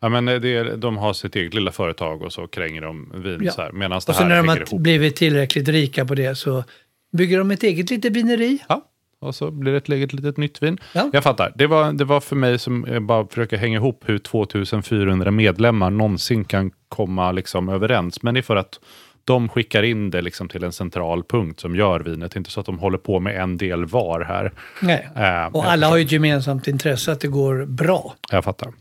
Ja, 0.00 0.08
men 0.08 0.24
det 0.24 0.48
är, 0.56 0.76
de 0.76 0.96
har 0.96 1.12
sitt 1.12 1.36
eget 1.36 1.54
lilla 1.54 1.72
företag 1.72 2.22
och 2.22 2.32
så 2.32 2.46
kränger 2.46 2.82
de 2.82 3.12
vin 3.14 3.38
Ja. 3.42 3.52
så 3.52 3.62
här. 3.62 3.72
Medan 3.72 3.90
det 3.90 3.96
Och 3.96 4.02
sen 4.02 4.14
här 4.14 4.28
när 4.28 4.36
de 4.36 4.48
har 4.48 4.56
ihop. 4.56 4.80
blivit 4.80 5.16
tillräckligt 5.16 5.68
rika 5.68 6.04
på 6.04 6.14
det 6.14 6.34
så 6.34 6.64
bygger 7.12 7.38
de 7.38 7.50
ett 7.50 7.62
eget 7.62 7.90
litet 7.90 8.12
vineri. 8.12 8.58
Ja, 8.68 8.84
och 9.20 9.34
så 9.34 9.50
blir 9.50 9.72
det 9.72 9.78
ett 9.78 9.88
eget 9.88 10.12
litet 10.12 10.36
nytt 10.36 10.62
vin. 10.62 10.78
Ja. 10.94 11.10
Jag 11.12 11.22
fattar. 11.22 11.52
Det 11.54 11.66
var, 11.66 11.92
det 11.92 12.04
var 12.04 12.20
för 12.20 12.36
mig 12.36 12.58
som 12.58 12.84
eh, 12.84 13.00
bara 13.00 13.26
försöker 13.26 13.56
hänga 13.56 13.76
ihop 13.78 14.02
hur 14.06 14.18
2400 14.18 15.30
medlemmar 15.30 15.90
någonsin 15.90 16.44
kan 16.44 16.70
komma 16.88 17.32
liksom 17.32 17.68
överens. 17.68 18.22
Men 18.22 18.34
det 18.34 18.40
är 18.40 18.42
för 18.42 18.56
att 18.56 18.80
de 19.24 19.48
skickar 19.48 19.82
in 19.82 20.10
det 20.10 20.22
liksom 20.22 20.48
till 20.48 20.64
en 20.64 20.72
central 20.72 21.22
punkt 21.24 21.60
som 21.60 21.76
gör 21.76 22.00
vinet. 22.00 22.30
Det 22.32 22.36
är 22.36 22.38
inte 22.38 22.50
så 22.50 22.60
att 22.60 22.66
de 22.66 22.78
håller 22.78 22.98
på 22.98 23.20
med 23.20 23.42
en 23.42 23.56
del 23.56 23.84
var 23.86 24.20
här. 24.20 24.52
Nej. 24.82 25.08
Eh, 25.16 25.46
Och 25.46 25.70
alla 25.70 25.88
har 25.88 25.96
ju 25.96 26.04
ett 26.04 26.12
gemensamt 26.12 26.68
intresse 26.68 27.12
att 27.12 27.20
det 27.20 27.28
går 27.28 27.64
bra. 27.66 28.14
Jag 28.30 28.44
fattar. 28.44 28.72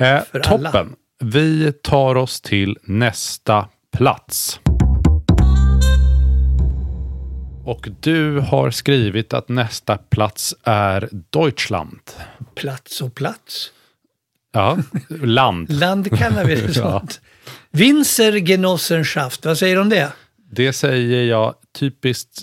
Eh, 0.00 0.20
toppen. 0.42 0.66
alla. 0.66 0.86
Vi 1.20 1.72
tar 1.72 2.14
oss 2.14 2.40
till 2.40 2.78
nästa 2.82 3.68
plats. 3.96 4.60
Och 7.64 7.88
du 8.00 8.38
har 8.40 8.70
skrivit 8.70 9.32
att 9.32 9.48
nästa 9.48 9.96
plats 9.96 10.54
är 10.64 11.08
Deutschland. 11.30 12.00
Plats 12.54 13.00
och 13.00 13.14
plats. 13.14 13.70
Ja, 14.52 14.78
land. 15.22 15.72
Land 15.80 16.18
kallar 16.18 16.44
vi 16.44 16.54
det 16.54 16.62
Ja. 16.66 16.72
sånt. 17.00 17.20
Winzergenossenschaft, 17.70 19.44
vad 19.46 19.58
säger 19.58 19.74
du 19.74 19.80
om 19.80 19.88
det? 19.88 20.12
Det 20.50 20.72
säger 20.72 21.24
jag, 21.24 21.54
typiskt 21.78 22.42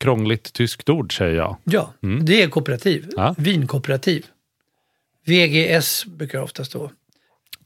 krångligt 0.00 0.52
tyskt 0.52 0.88
ord 0.88 1.16
säger 1.16 1.36
jag. 1.36 1.56
Ja, 1.64 1.92
det 2.22 2.42
är 2.42 2.48
kooperativ. 2.48 3.02
Mm. 3.02 3.14
Ja. 3.16 3.34
Vinkooperativ. 3.38 4.26
VGS 5.30 6.04
brukar 6.06 6.38
det 6.38 6.44
ofta 6.44 6.64
stå. 6.64 6.90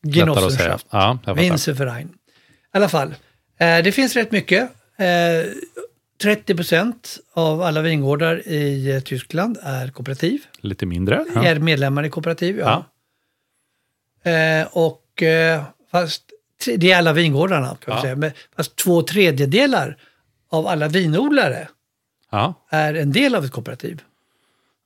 Genossenschaft. 0.03 0.87
Ja. 0.90 1.18
Winzerverein. 1.37 2.09
I 2.09 2.77
alla 2.77 2.88
fall, 2.88 3.14
eh, 3.59 3.79
det 3.85 3.92
finns 3.92 4.16
rätt 4.16 4.33
mycket. 4.33 4.62
Eh, 4.98 5.53
30 6.22 6.55
procent 6.55 7.18
av 7.33 7.62
alla 7.62 7.83
vingårdar 7.83 8.48
i 8.48 8.90
eh, 8.90 9.00
Tyskland 9.00 9.59
är 9.62 9.88
kooperativ. 9.88 10.42
Lite 10.61 10.87
mindre. 10.87 11.24
Ja. 11.35 11.44
Är 11.44 11.59
medlemmar 11.59 12.05
i 12.05 12.11
kooperativ, 12.11 12.59
ja. 12.59 12.85
Eh, 14.31 14.66
och 14.72 15.22
eh, 15.22 15.62
fast 15.90 16.22
det 16.77 16.92
är 16.92 16.98
alla 16.98 17.12
vingårdarna 17.12 17.77
kan 17.85 17.94
Ja. 17.96 18.03
säga. 18.03 18.16
Men 18.16 18.31
fast 18.57 18.77
två 18.77 19.03
tredjedelar 19.03 19.96
av 20.50 20.66
alla 20.66 20.88
vinodlare 20.88 21.68
Ja. 22.31 22.66
är 22.70 22.94
en 22.94 23.12
del 23.12 23.35
av 23.35 23.44
ett 23.44 23.53
kooperativ. 23.53 24.03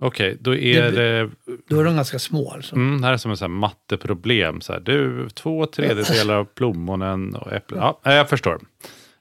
Okej, 0.01 0.37
då 0.41 0.55
är 0.57 0.83
Det- 0.83 0.91
det... 0.91 1.31
Då 1.69 1.81
är 1.81 1.85
de 1.85 1.97
ganska 1.97 2.19
små 2.19 2.51
alltså. 2.51 2.77
Mm, 2.77 3.01
det 3.01 3.07
här 3.07 3.15
är 3.15 3.17
som 3.17 3.31
ett 3.31 3.39
så 3.39 3.45
här 3.45 3.49
matteproblem. 3.51 4.61
Så 4.61 4.73
här, 4.73 4.81
du, 4.81 5.29
två 5.31 5.67
tredjedelar 5.67 6.35
av 6.35 6.45
plommonen 6.45 7.35
och 7.35 7.53
äpplen. 7.53 7.81
Ja, 7.81 8.01
jag 8.03 8.29
förstår. 8.29 8.61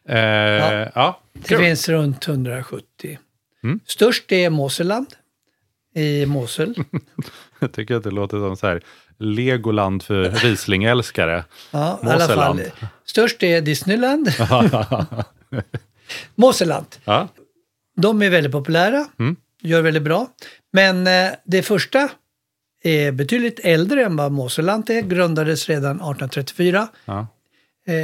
Eh, 0.10 0.18
ja. 0.18 1.22
Det 1.34 1.48
kul. 1.48 1.58
finns 1.60 1.90
runt 1.90 2.28
170. 2.28 3.20
Mm. 3.63 3.80
Störst 3.86 4.32
är 4.32 4.50
Moselland 4.50 5.08
i 5.96 6.26
Mosel. 6.26 6.76
Jag 7.60 7.72
tycker 7.72 7.96
att 7.96 8.04
det 8.04 8.12
låter 8.12 8.38
som 8.40 8.58
så 8.58 8.68
här, 8.68 8.82
Legoland 9.20 10.04
för 10.04 10.30
Riesling-älskare. 10.30 11.44
Ja, 11.72 12.00
i 12.04 12.08
alla 12.08 12.28
fall. 12.28 12.62
Störst 13.06 13.44
är 13.44 13.62
Disneyland. 13.62 14.30
Moselland. 16.36 16.86
Ja, 17.06 17.28
De 17.96 18.22
är 18.22 18.30
väldigt 18.30 18.52
populära, 18.52 19.06
Mm. 19.20 19.36
gör 19.62 19.82
väldigt 19.82 20.04
bra. 20.04 20.28
Men 20.73 21.08
eh, 21.08 21.32
det 21.45 21.63
första 21.63 22.10
är 22.84 23.12
betydligt 23.12 23.60
äldre 23.63 24.06
än 24.06 24.15
vad 24.15 24.32
Moselland 24.32 24.89
är. 24.89 25.01
Grundades 25.01 25.69
redan 25.69 25.95
1834 25.95 26.88
ja. 27.06 27.27
eh, 27.88 27.95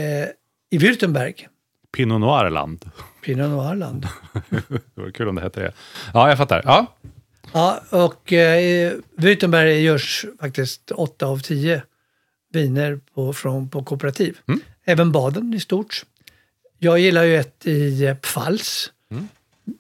i 0.71 0.78
Württemberg. 0.78 1.47
Pinot 1.95 2.21
Noir-land. 2.21 2.89
Pinot 3.26 3.49
Noir-land. 3.49 4.08
Det 4.95 5.02
var 5.02 5.12
kul 5.12 5.28
om 5.28 5.36
det 5.36 5.41
hette 5.41 5.60
det. 5.60 5.73
Ja, 6.13 6.30
jag 6.30 6.38
fattar. 6.38 6.62
Ja, 6.65 6.95
Ja, 7.54 7.84
och 7.89 8.34
eh, 8.34 8.93
Württemberg 9.17 9.82
görs 9.82 10.26
faktiskt 10.39 10.91
8 10.91 11.26
av 11.26 11.39
10 11.39 11.84
viner 12.54 12.99
på, 13.13 13.34
från, 13.34 13.69
på 13.69 13.84
kooperativ. 13.84 14.38
Mm. 14.47 14.62
Även 14.86 15.12
Baden 15.12 15.54
i 15.54 15.60
stort. 15.60 16.06
Jag 16.80 16.99
gillar 16.99 17.23
ju 17.23 17.38
ett 17.38 17.67
i 17.67 18.15
Pfalz. 18.21 18.91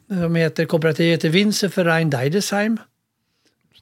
Som 0.07 0.35
heter, 0.35 0.65
kooperativet 0.65 1.13
heter 1.13 1.29
Winzerverein 1.29 2.09
Deidesheim. 2.09 2.77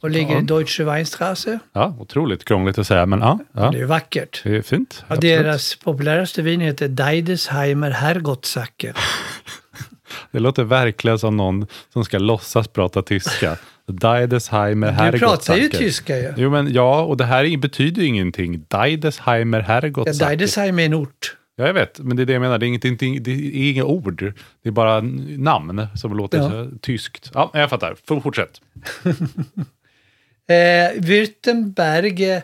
Och 0.01 0.09
ligger 0.09 0.33
Ja. 0.33 0.39
i 0.41 0.43
Deutsche 0.43 0.83
Weinstraße. 0.83 1.59
ja, 1.73 1.95
otroligt 1.99 2.45
krångligt 2.45 2.77
att 2.77 2.87
säga, 2.87 3.05
men 3.05 3.19
ja. 3.19 3.39
ja. 3.53 3.71
Det 3.71 3.79
är 3.79 3.85
vackert. 3.85 4.41
Det 4.43 4.55
är 4.57 4.61
fint. 4.61 5.03
Ja, 5.07 5.15
deras 5.15 5.75
populäraste 5.75 6.41
vin 6.41 6.61
heter 6.61 6.87
Deidesheimer 6.87 7.91
Herrgottsacke. 7.91 8.93
Det 10.31 10.39
låter 10.39 10.63
verkligen 10.63 11.19
som 11.19 11.37
någon 11.37 11.67
som 11.93 12.05
ska 12.05 12.17
låtsas 12.19 12.67
prata 12.67 13.01
tyska. 13.01 13.57
Deidesheimer 13.87 15.11
Du 15.11 15.19
pratar 15.19 15.55
ju 15.57 15.69
tyska 15.69 16.17
ju. 16.17 16.33
Jo, 16.37 16.49
men 16.49 16.73
ja, 16.73 17.01
och 17.01 17.17
det 17.17 17.25
här 17.25 17.43
är- 17.43 17.57
betyder 17.57 18.01
ju 18.01 18.07
ingenting. 18.07 18.65
Deidesheimer 18.67 19.59
Ja, 19.59 19.65
Herrgottsacke. 19.65 20.25
Deidesheim 20.25 20.79
är 20.79 20.85
en 20.85 20.93
ort. 20.93 21.35
Ja, 21.61 21.67
jag 21.67 21.73
vet, 21.73 21.99
men 21.99 22.17
det 22.17 22.23
är 22.23 22.25
det 22.25 22.33
jag 22.33 22.41
menar. 22.41 22.57
Det 22.57 22.65
är, 22.65 22.67
inget, 22.67 22.81
det 22.81 22.87
är, 22.89 23.19
det 23.19 23.31
är 23.31 23.71
inga 23.71 23.83
ord. 23.83 24.33
Det 24.63 24.69
är 24.69 24.71
bara 24.71 25.01
namn 25.37 25.87
som 25.95 26.17
låter 26.17 26.37
Ja. 26.37 26.67
tyskt. 26.81 27.31
Ja, 27.33 27.51
jag 27.53 27.69
fattar. 27.69 27.95
Fortsätt. 28.21 28.61
Eh, 30.49 31.01
Württemberg, 31.01 32.41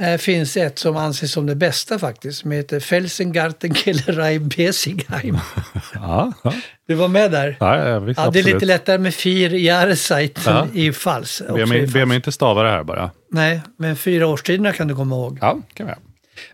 eh, 0.00 0.16
finns 0.18 0.56
ett 0.56 0.78
som 0.78 0.96
anses 0.96 1.32
som 1.32 1.46
det 1.46 1.54
bästa 1.54 1.98
faktiskt, 1.98 2.38
som 2.38 2.50
heter 2.50 2.80
Felsengarten 2.80 3.74
Kellerei 3.74 4.38
Besigheim. 4.38 5.38
Ja, 5.94 6.32
ja. 6.44 6.52
Du 6.86 6.94
var 6.94 7.08
med 7.08 7.30
där? 7.30 7.56
ja, 7.60 7.98
visst, 8.00 8.20
Ja, 8.20 8.30
det 8.30 8.38
är 8.38 8.42
lite 8.42 8.66
lättare 8.66 8.98
med 8.98 9.14
fyr 9.14 9.54
Jahrzeiten 9.54 10.42
Ja. 10.54 10.66
i 10.74 10.92
fals. 10.92 11.42
Be 11.54 11.66
mig, 11.66 11.86
be 11.86 12.06
mig 12.06 12.16
inte 12.16 12.32
stava 12.32 12.62
det 12.62 12.70
här 12.70 12.84
bara. 12.84 13.10
Nej, 13.30 13.60
men 13.76 13.96
fyra 13.96 14.26
årstiderna 14.26 14.72
kan 14.72 14.88
du 14.88 14.94
komma 14.96 15.14
ihåg. 15.16 15.38
Ja, 15.40 15.58
kan 15.74 15.86
göra. 15.86 15.98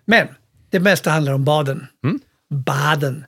Men 0.04 0.28
det 0.78 0.80
mesta 0.82 1.10
handlar 1.10 1.32
om 1.32 1.44
Baden. 1.44 1.86
Mm. 2.04 2.20
Baden. 2.48 3.24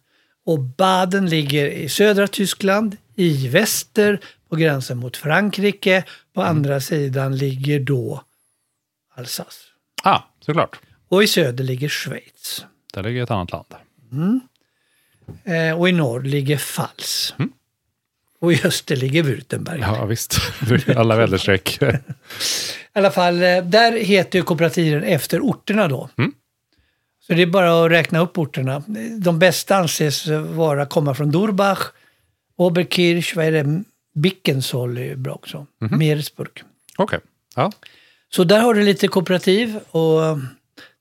Och 0.46 0.58
Baden 0.60 1.26
ligger 1.26 1.66
i 1.66 1.88
södra 1.88 2.26
Tyskland, 2.28 2.96
i 3.16 3.48
väster, 3.48 4.20
på 4.48 4.56
gränsen 4.56 4.98
mot 4.98 5.16
Frankrike. 5.16 6.04
På 6.34 6.40
Mm. 6.40 6.56
andra 6.56 6.80
sidan 6.80 7.36
ligger 7.36 7.80
då 7.80 8.22
Alsace. 9.14 9.58
Ah, 10.02 10.20
såklart. 10.40 10.78
Och 11.08 11.22
i 11.22 11.26
söder 11.26 11.64
ligger 11.64 11.88
Schweiz. 11.88 12.64
Där 12.94 13.02
ligger 13.02 13.22
ett 13.22 13.30
annat 13.30 13.50
land. 13.50 14.40
Eh, 15.44 15.78
och 15.80 15.88
i 15.88 15.92
norr 15.92 16.22
ligger 16.22 16.56
Pfalz. 16.56 17.34
Och 18.40 18.52
i 18.52 18.60
öster 18.64 18.96
ligger 18.96 19.22
Württemberg. 19.22 19.82
Mm. 19.82 19.94
Ja, 19.94 20.04
visst. 20.04 20.36
Alla 20.96 21.16
väderstreck. 21.16 21.82
I 21.82 21.92
alla 22.92 23.10
fall, 23.10 23.42
eh, 23.42 23.64
där 23.64 23.92
heter 23.92 24.40
kooperativen 24.42 25.02
efter 25.02 25.40
orterna 25.40 25.88
då. 25.88 26.08
Mm. 26.18 26.32
Så 27.28 27.34
det 27.34 27.42
är 27.42 27.46
bara 27.46 27.84
att 27.84 27.90
räkna 27.90 28.18
upp 28.20 28.38
orterna. 28.38 28.82
De 29.18 29.38
bästa 29.38 29.76
anses 29.76 30.26
vara 30.28 30.86
komma 30.86 31.14
från 31.14 31.30
Durbach, 31.30 31.78
Oberkirch, 32.56 33.36
vad 33.36 33.44
är 33.44 33.52
det? 33.52 33.82
Bickensoll 34.14 34.98
är 34.98 35.16
bra 35.16 35.32
också. 35.34 35.66
Mhm. 35.80 35.98
Meeresburg. 35.98 36.62
Okej. 36.98 37.18
Ja. 37.56 37.72
Så 38.30 38.44
där 38.44 38.60
har 38.60 38.74
du 38.74 38.82
lite 38.82 39.08
kooperativ 39.08 39.76
och 39.90 40.20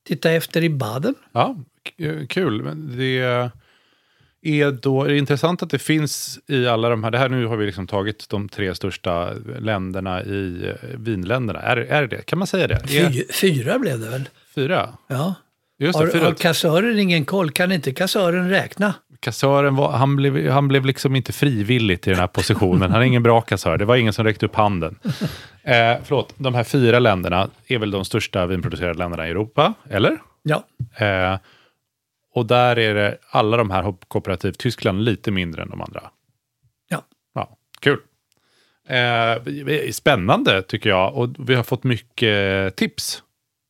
titta 0.06 0.30
efter 0.30 0.64
i 0.64 0.70
Baden. 0.70 1.14
Ja, 1.32 1.56
k- 1.98 2.04
kul. 2.28 2.72
Det 2.96 3.18
är 4.42 4.70
då 4.72 5.04
är 5.04 5.08
det 5.08 5.18
intressant 5.18 5.62
att 5.62 5.70
det 5.70 5.78
finns 5.78 6.38
i 6.46 6.66
alla 6.66 6.88
de 6.88 7.04
här, 7.04 7.10
det 7.10 7.18
här 7.18 7.28
nu 7.28 7.46
har 7.46 7.56
vi 7.56 7.66
liksom 7.66 7.86
tagit 7.86 8.28
de 8.28 8.48
tre 8.48 8.74
största 8.74 9.32
länderna 9.58 10.22
i 10.22 10.68
eh, 10.68 10.88
vinländerna. 10.98 11.60
Är, 11.60 11.76
är 11.76 12.06
det 12.06 12.22
Kan 12.22 12.38
man 12.38 12.46
säga 12.46 12.66
det? 12.66 12.74
Är, 12.74 13.10
Fy, 13.10 13.24
fyra 13.32 13.78
blev 13.78 14.00
det 14.00 14.08
väl? 14.10 14.28
fyra? 14.54 14.94
Ja. 15.08 15.34
Just 15.78 15.98
Har, 15.98 16.06
det, 16.06 16.12
fyra. 16.12 16.24
har 16.24 16.34
kassören 16.34 16.98
ingen 16.98 17.24
koll? 17.24 17.50
Kan 17.50 17.72
inte 17.72 17.92
kassören 17.92 18.50
räkna? 18.50 18.94
Kassören 19.20 19.76
var, 19.76 19.92
han, 19.92 20.16
blev, 20.16 20.50
han 20.50 20.68
blev 20.68 20.86
liksom 20.86 21.16
inte 21.16 21.32
frivilligt 21.32 22.06
i 22.06 22.10
den 22.10 22.18
här 22.18 22.26
positionen. 22.26 22.90
Han 22.90 23.00
är 23.02 23.06
ingen 23.06 23.22
bra 23.22 23.40
kassör. 23.40 23.78
Det 23.78 23.84
var 23.84 23.96
ingen 23.96 24.12
som 24.12 24.24
räckte 24.24 24.46
upp 24.46 24.54
handen. 24.54 24.98
Eh, 25.62 25.96
förlåt, 26.04 26.34
de 26.36 26.54
här 26.54 26.64
fyra 26.64 26.98
länderna 26.98 27.48
är 27.66 27.78
väl 27.78 27.90
de 27.90 28.04
största 28.04 28.46
vinproducerande 28.46 28.98
länderna 28.98 29.26
i 29.28 29.30
Europa, 29.30 29.74
eller? 29.90 30.18
Ja. 30.42 30.64
Eh, 31.06 31.38
och 32.34 32.46
där 32.46 32.78
är 32.78 32.94
det 32.94 33.18
alla 33.30 33.56
de 33.56 33.70
här 33.70 33.82
har 33.82 33.94
kooperativ. 34.08 34.52
Tyskland 34.52 35.04
lite 35.04 35.30
mindre 35.30 35.62
än 35.62 35.70
de 35.70 35.80
andra. 35.80 36.10
Ja. 36.88 37.02
Ja, 37.34 37.56
kul. 37.80 37.98
Eh, 38.88 39.90
spännande 39.92 40.62
tycker 40.62 40.90
jag. 40.90 41.14
Och 41.14 41.28
vi 41.38 41.54
har 41.54 41.62
fått 41.62 41.84
mycket 41.84 42.76
tips. 42.76 43.22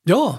Ja. 0.05 0.39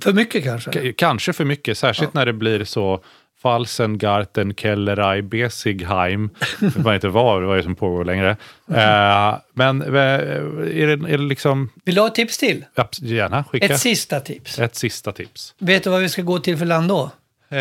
För 0.00 0.12
mycket 0.12 0.44
kanske? 0.44 0.72
K- 0.72 0.92
kanske 0.96 1.32
för 1.32 1.44
mycket, 1.44 1.78
särskilt 1.78 2.14
när 2.14 2.26
det 2.26 2.32
blir 2.32 2.64
så 2.64 3.04
Falsen, 3.42 3.98
Garten, 3.98 4.54
Kellerei, 4.54 5.22
Besigheim. 5.22 6.30
Jag 6.60 6.68
vet 6.84 6.94
inte 6.94 7.08
vad, 7.08 7.56
det 7.56 7.62
som 7.62 7.74
pågår 7.74 8.04
längre. 8.04 8.30
Eh, 8.74 9.34
men 9.54 9.82
eh, 9.82 9.90
är 9.90 10.86
det, 10.96 11.12
är 11.12 11.18
det 11.18 11.24
liksom... 11.24 11.70
Vill 11.84 11.94
du 11.94 12.00
ha 12.00 12.08
ett 12.08 12.14
tips 12.14 12.38
till? 12.38 12.64
abs- 12.76 13.04
Gärna, 13.04 13.44
skicka 13.44 13.66
Ett 13.66 13.80
sista 13.80 14.20
tips. 14.20 14.58
ett 14.58 14.74
sista 14.76 15.12
tips. 15.12 15.54
Vet 15.58 15.84
du 15.84 15.90
vad 15.90 16.00
vi 16.00 16.08
ska 16.08 16.22
gå 16.22 16.38
till 16.38 16.56
för 16.56 16.64
land 16.66 16.88
då? 16.88 17.10
Eh, 17.50 17.58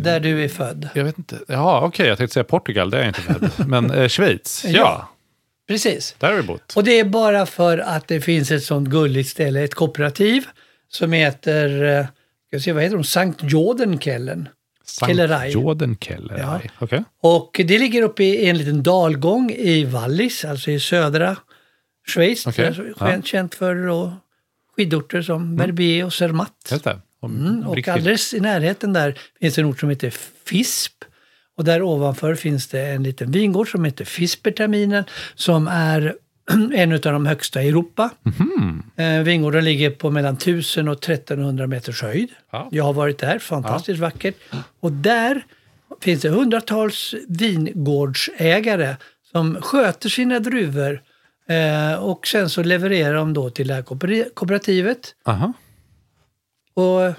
Där 0.00 0.20
du 0.20 0.44
är 0.44 0.48
född. 0.48 0.88
Jag 0.94 1.04
vet 1.04 1.18
inte. 1.18 1.38
Ja, 1.48 1.80
okej, 1.80 2.06
jag 2.08 2.18
tänkte 2.18 2.34
säga 2.34 2.44
Portugal, 2.44 2.90
det 2.90 2.96
är 2.96 3.00
jag 3.00 3.08
inte 3.08 3.20
född. 3.20 3.68
Men 3.68 4.08
Schweiz, 4.08 4.64
ja. 4.68 4.70
Ja. 4.72 5.08
Precis. 5.68 6.14
där 6.18 6.28
har 6.28 6.36
vi 6.36 6.42
bott. 6.42 6.72
Och 6.76 6.84
det 6.84 7.00
är 7.00 7.04
bara 7.04 7.46
för 7.46 7.78
att 7.78 8.08
det 8.08 8.20
finns 8.20 8.50
ett 8.50 8.62
sånt 8.62 8.88
gulligt 8.88 9.28
ställe, 9.28 9.64
ett 9.64 9.74
kooperativ 9.74 10.44
som 10.94 11.12
heter, 11.12 11.82
eh, 11.98 12.06
ska 12.48 12.60
se, 12.60 12.72
vad 12.72 12.82
heter 12.82 12.96
de? 12.96 13.04
Sankt 13.04 13.40
Jodenkällen. 13.42 14.48
Kellerei. 15.06 15.50
Joden 15.50 15.96
Kellerei, 16.00 16.40
Ja. 16.40 16.60
okej. 16.78 17.04
Och 17.20 17.60
det 17.64 17.78
ligger 17.78 18.02
uppe 18.02 18.24
i 18.24 18.48
en 18.48 18.58
liten 18.58 18.82
dalgång 18.82 19.50
i 19.50 19.84
Wallis, 19.84 20.44
alltså 20.44 20.70
i 20.70 20.80
södra 20.80 21.36
Schweiz. 22.08 22.46
Okej, 22.46 22.66
Alltså, 22.66 22.82
känt- 23.24 23.54
för 23.54 23.86
då 23.86 24.12
skidorter 24.76 25.22
som 25.22 25.56
Verbier 25.56 26.04
och 26.04 26.12
Zermatt. 26.12 26.72
Mm, 27.22 27.66
och 27.66 27.88
alldeles 27.88 28.34
i 28.34 28.40
närheten 28.40 28.92
där 28.92 29.18
finns 29.40 29.58
en 29.58 29.64
ort 29.64 29.80
som 29.80 29.88
heter 29.90 30.10
Fisp. 30.44 30.92
Och 31.56 31.64
där 31.64 31.82
ovanför 31.82 32.34
finns 32.34 32.66
det 32.68 32.80
en 32.86 33.02
liten 33.02 33.30
vingård 33.30 33.70
som 33.70 33.84
heter 33.84 34.04
Fisperterminen 34.04 35.04
som 35.34 35.68
är 35.68 36.14
en 36.72 36.92
av 36.92 37.00
de 37.00 37.26
högsta 37.26 37.62
i 37.62 37.68
Europa. 37.68 38.10
Eh, 38.96 39.22
vingården 39.22 39.64
ligger 39.64 39.90
på 39.90 40.10
mellan 40.10 40.34
1000 40.34 40.88
och 40.88 40.94
1300 41.08 41.66
meters 41.66 42.02
höjd. 42.02 42.28
Ja. 42.50 42.68
Jag 42.70 42.84
har 42.84 42.92
varit 42.92 43.18
där, 43.18 43.38
fantastiskt 43.38 44.00
vackert. 44.00 44.34
Och 44.80 44.92
där 44.92 45.44
finns 46.00 46.22
det 46.22 46.28
hundratals 46.28 47.14
vingårdsägare 47.28 48.96
som 49.32 49.62
sköter 49.62 50.08
sina 50.08 50.38
druvor 50.40 51.02
eh, 51.48 51.94
och 52.04 52.26
sen 52.26 52.50
så 52.50 52.62
levererar 52.62 53.14
de 53.14 53.32
då 53.32 53.50
till 53.50 53.68
det 53.68 53.74
här 53.74 53.82
kooper- 53.82 54.34
kooperativet. 54.34 55.14
Aha. 55.24 55.52
Och 56.74 57.12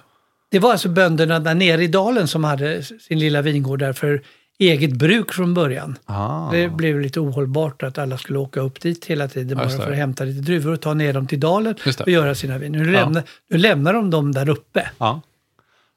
det 0.51 0.59
var 0.59 0.71
alltså 0.71 0.89
bönderna 0.89 1.39
där 1.39 1.55
nere 1.55 1.83
i 1.83 1.87
dalen 1.87 2.27
som 2.27 2.43
hade 2.43 2.83
sin 2.83 3.19
lilla 3.19 3.41
vingård 3.41 3.79
där 3.79 3.93
för 3.93 4.21
eget 4.59 4.91
bruk 4.93 5.33
från 5.33 5.53
början. 5.53 5.95
Ah. 6.05 6.51
Det 6.51 6.69
blev 6.69 6.99
lite 6.99 7.19
ohållbart 7.19 7.83
att 7.83 7.97
alla 7.97 8.17
skulle 8.17 8.39
åka 8.39 8.59
upp 8.61 8.79
dit 8.81 9.05
hela 9.05 9.27
tiden 9.27 9.57
bara 9.57 9.69
för 9.69 9.91
att 9.91 9.97
hämta 9.97 10.23
lite 10.23 10.41
druvor 10.41 10.73
och 10.73 10.81
ta 10.81 10.93
ner 10.93 11.13
dem 11.13 11.27
till 11.27 11.39
dalen 11.39 11.75
och 11.99 12.09
göra 12.09 12.35
sina 12.35 12.57
viner. 12.57 12.79
Nu, 12.79 12.91
Ja. 12.93 12.99
lämnar, 12.99 13.23
nu 13.49 13.57
lämnar 13.57 13.93
de 13.93 14.09
dem 14.09 14.31
där 14.31 14.49
uppe. 14.49 14.89
Ja. 14.97 15.21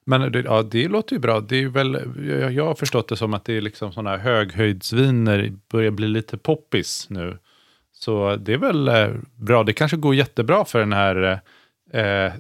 Men 0.09 0.33
det, 0.33 0.41
ja, 0.41 0.63
det 0.63 0.89
låter 0.89 1.17
ju 1.17 1.21
bra. 1.21 1.41
Det 1.41 1.57
är 1.63 1.69
väl, 1.69 1.99
jag, 2.41 2.53
jag 2.53 2.67
har 2.67 2.75
förstått 2.75 3.09
det 3.09 3.17
som 3.17 3.35
att 3.35 3.45
det 3.45 3.53
är 3.57 3.61
liksom 3.61 3.93
sådana 3.93 4.11
här 4.11 4.19
höghöjdsviner 4.19 5.53
börjar 5.71 5.91
bli 5.91 6.09
lite 6.09 6.39
poppis 6.39 7.07
nu. 7.11 7.39
Så 7.93 8.37
det 8.37 8.53
är 8.53 8.59
väl 8.59 8.89
eh, 8.89 9.09
bra. 9.37 9.63
Det 9.65 9.73
kanske 9.73 9.97
går 9.97 10.15
jättebra 10.15 10.65
för 10.65 10.79
den 10.79 10.93
här, 10.93 11.41
eh, 11.93 12.03
eh, 12.25 12.33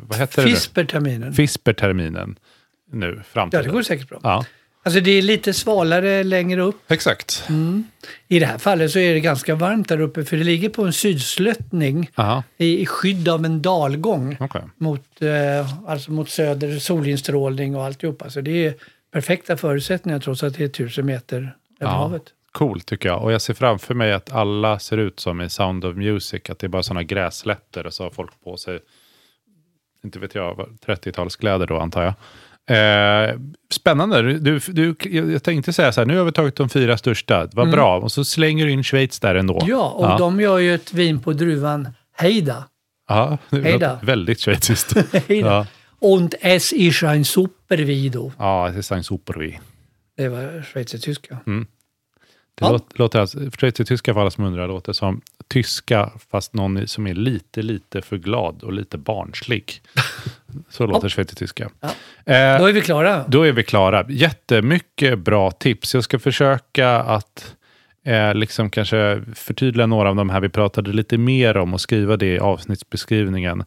vad 0.00 0.18
heter 0.18 0.42
det? 0.42 0.48
Fisperterminen. 0.48 1.32
Fisperterminen 1.32 2.38
nu, 2.92 3.14
Ja, 3.16 3.22
framtiden. 3.22 3.64
det 3.64 3.70
går 3.70 3.82
säkert 3.82 4.08
bra. 4.08 4.20
Ja, 4.22 4.44
Alltså 4.84 5.00
det 5.00 5.10
är 5.10 5.22
lite 5.22 5.52
svalare 5.52 6.24
längre 6.24 6.62
upp. 6.62 6.90
exakt. 6.92 7.44
I 8.28 8.38
det 8.38 8.46
här 8.46 8.58
fallet 8.58 8.90
så 8.90 8.98
är 8.98 9.14
det 9.14 9.20
ganska 9.20 9.54
varmt 9.54 9.88
där 9.88 10.00
uppe 10.00 10.24
för 10.24 10.36
det 10.36 10.44
ligger 10.44 10.68
på 10.68 10.84
en 10.84 10.92
sydsluttning 10.92 12.10
Aha, 12.14 12.42
i, 12.56 12.80
i 12.82 12.86
skydd 12.86 13.28
av 13.28 13.44
en 13.44 13.62
dalgång. 13.62 14.36
okej. 14.40 14.62
mot, 14.76 15.22
eh, 15.22 15.88
alltså 15.90 16.12
mot 16.12 16.30
söder, 16.30 16.78
solinstrålning 16.78 17.76
och 17.76 17.84
alltihopa. 17.84 18.30
Så 18.30 18.40
det 18.40 18.66
är 18.66 18.74
perfekta 19.12 19.56
förutsättningar 19.56 20.18
trots 20.20 20.42
att 20.42 20.54
det 20.54 20.64
är 20.64 20.68
tusen 20.68 21.06
meter 21.06 21.36
över 21.80 21.92
Ja. 21.92 21.98
havet. 21.98 22.22
Coolt 22.52 22.86
tycker 22.86 23.08
jag. 23.08 23.22
Och 23.22 23.32
jag 23.32 23.42
ser 23.42 23.54
framför 23.54 23.94
mig 23.94 24.12
att 24.12 24.32
alla 24.32 24.78
ser 24.78 24.96
ut 24.96 25.20
som 25.20 25.40
i 25.40 25.50
Sound 25.50 25.84
of 25.84 25.96
Music. 25.96 26.42
Att 26.50 26.58
det 26.58 26.66
är 26.66 26.68
bara 26.68 26.82
sådana 26.82 27.02
gräslätter 27.02 27.86
och 27.86 27.92
så 27.94 28.02
har 28.02 28.10
folk 28.10 28.30
på 28.44 28.56
sig, 28.56 28.78
inte 30.04 30.18
vet 30.18 30.34
jag, 30.34 30.54
vad- 30.54 30.78
30-talskläder 30.86 31.66
då 31.66 31.78
antar 31.78 32.02
jag. 32.02 32.14
Eh, 32.72 33.38
spännande. 33.70 34.22
Du, 34.22 34.58
du, 34.58 34.94
jag 35.32 35.42
tänkte 35.42 35.72
säga 35.72 35.92
så 35.92 36.00
här, 36.00 36.06
nu 36.06 36.18
har 36.18 36.24
vi 36.24 36.32
tagit 36.32 36.56
de 36.56 36.68
fyra 36.68 36.98
största, 36.98 37.48
vad 37.52 37.70
bra. 37.70 37.98
Och 37.98 38.12
så 38.12 38.24
slänger 38.24 38.66
du 38.66 38.72
in 38.72 38.84
Schweiz 38.84 39.20
där 39.20 39.34
ändå. 39.34 39.54
Mm. 39.54 39.68
Ja, 39.68 39.90
och 39.90 40.18
de 40.18 40.40
gör 40.40 40.58
ju 40.58 40.74
ett 40.74 40.92
vin 40.94 41.20
på 41.20 41.32
druvan 41.32 41.88
Heida. 42.16 42.64
ja, 43.08 43.38
låter 43.50 44.06
väldigt 44.06 44.40
schweiziskt. 44.40 44.96
Heida. 45.28 45.48
ja. 45.48 45.66
Und 45.98 46.34
es 46.40 46.72
ist 46.72 47.02
ein 47.02 47.24
supervido. 47.24 48.32
ja, 48.38 48.70
det 48.74 48.90
är 48.90 48.96
en 48.96 49.04
supervi. 49.04 49.58
Det 50.16 50.28
var 50.28 50.62
schweizertyska. 50.62 51.38
Det 52.62 52.68
Ja. 52.68 52.80
låter, 52.94 53.20
alltså, 53.20 53.38
schweizertyska 53.58 54.14
för 54.14 54.20
alla 54.20 54.30
som 54.30 54.44
undrar, 54.44 54.68
låter 54.68 54.92
som 54.92 55.20
tyska 55.48 56.10
fast 56.30 56.54
någon 56.54 56.88
som 56.88 57.06
är 57.06 57.14
lite, 57.14 57.62
lite 57.62 58.02
för 58.02 58.16
glad 58.16 58.62
och 58.62 58.72
lite 58.72 58.98
barnslig. 58.98 59.80
Så 60.70 60.86
låter 60.86 61.08
schweizertyska. 61.08 61.70
Ja. 61.80 61.88
Eh, 62.34 62.58
Då 62.58 62.66
är 62.66 62.72
vi 62.72 62.80
klara. 62.80 63.24
Då 63.28 63.42
är 63.42 63.52
vi 63.52 63.62
klara. 63.62 64.04
Jättemycket 64.08 65.18
bra 65.18 65.50
tips. 65.50 65.94
Jag 65.94 66.04
ska 66.04 66.18
försöka 66.18 66.90
att 66.98 67.54
eh, 68.04 68.34
liksom 68.34 68.70
kanske 68.70 69.22
förtydliga 69.34 69.86
några 69.86 70.08
av 70.08 70.16
de 70.16 70.30
här 70.30 70.40
vi 70.40 70.48
pratade 70.48 70.92
lite 70.92 71.18
mer 71.18 71.56
om 71.56 71.74
och 71.74 71.80
skriva 71.80 72.16
det 72.16 72.26
i 72.34 72.38
avsnittsbeskrivningen. 72.38 73.64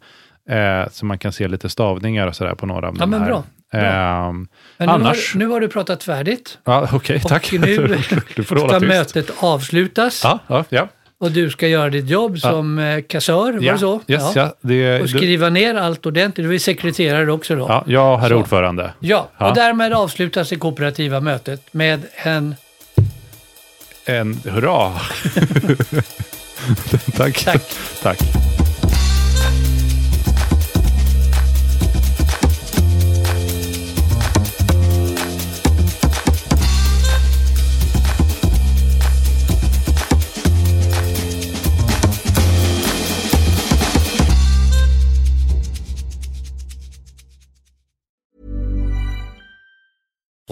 Eh, 0.50 0.90
så 0.92 1.06
man 1.06 1.18
kan 1.18 1.32
se 1.32 1.48
lite 1.48 1.70
stavningar 1.70 2.28
och 2.28 2.36
sådär 2.36 2.56
på 2.56 2.66
några 2.66 2.88
av 2.88 2.94
Ja, 2.96 3.00
de 3.00 3.10
men 3.10 3.20
här. 3.22 3.28
bra. 3.28 3.44
Bra. 3.72 3.82
Ehm, 3.82 4.48
Men 4.78 4.88
nu, 4.88 4.94
annars... 4.94 5.34
har, 5.34 5.40
nu 5.40 5.48
har 5.48 5.60
du 5.60 5.68
pratat 5.68 6.04
färdigt. 6.04 6.58
ja, 6.64 6.88
Okej, 6.94 7.22
tack. 7.28 7.50
Och 7.54 7.60
nu 7.60 7.98
ska 8.68 8.80
mötet 8.80 9.32
avslutas. 9.40 10.22
Ja, 10.24 10.40
ja, 10.48 10.66
ja. 10.70 10.88
Och 11.18 11.32
du 11.32 11.50
ska 11.50 11.68
göra 11.68 11.90
ditt 11.90 12.10
jobb 12.10 12.40
som 12.40 12.80
eh, 12.80 13.02
kassör, 13.02 13.54
var 13.54 13.72
det 13.74 13.78
så? 13.78 14.02
Yes, 14.08 14.36
ja. 14.36 14.56
Det, 14.62 15.02
Och 15.02 15.10
skriva 15.10 15.50
ner 15.50 15.76
allt 15.76 16.06
ordentligt. 16.06 16.48
Du 16.48 16.56
är 16.56 16.60
sekreterare 16.60 17.32
också 17.32 17.56
då? 17.56 17.66
Ja, 17.70 17.84
jag 17.88 18.18
herr 18.18 18.34
ordförande. 18.34 18.94
Ja, 19.00 19.30
Ja. 19.38 19.50
och 19.50 19.56
därmed 19.56 19.94
avslutas 19.94 20.50
det 20.50 20.56
kooperativa 20.56 21.20
mötet 21.20 21.74
med 21.74 22.02
en... 22.16 22.56
En 24.06 24.34
hurra! 24.46 24.92
Tack. 27.18 27.44
Tack. 27.46 27.62
Tack. 28.04 28.20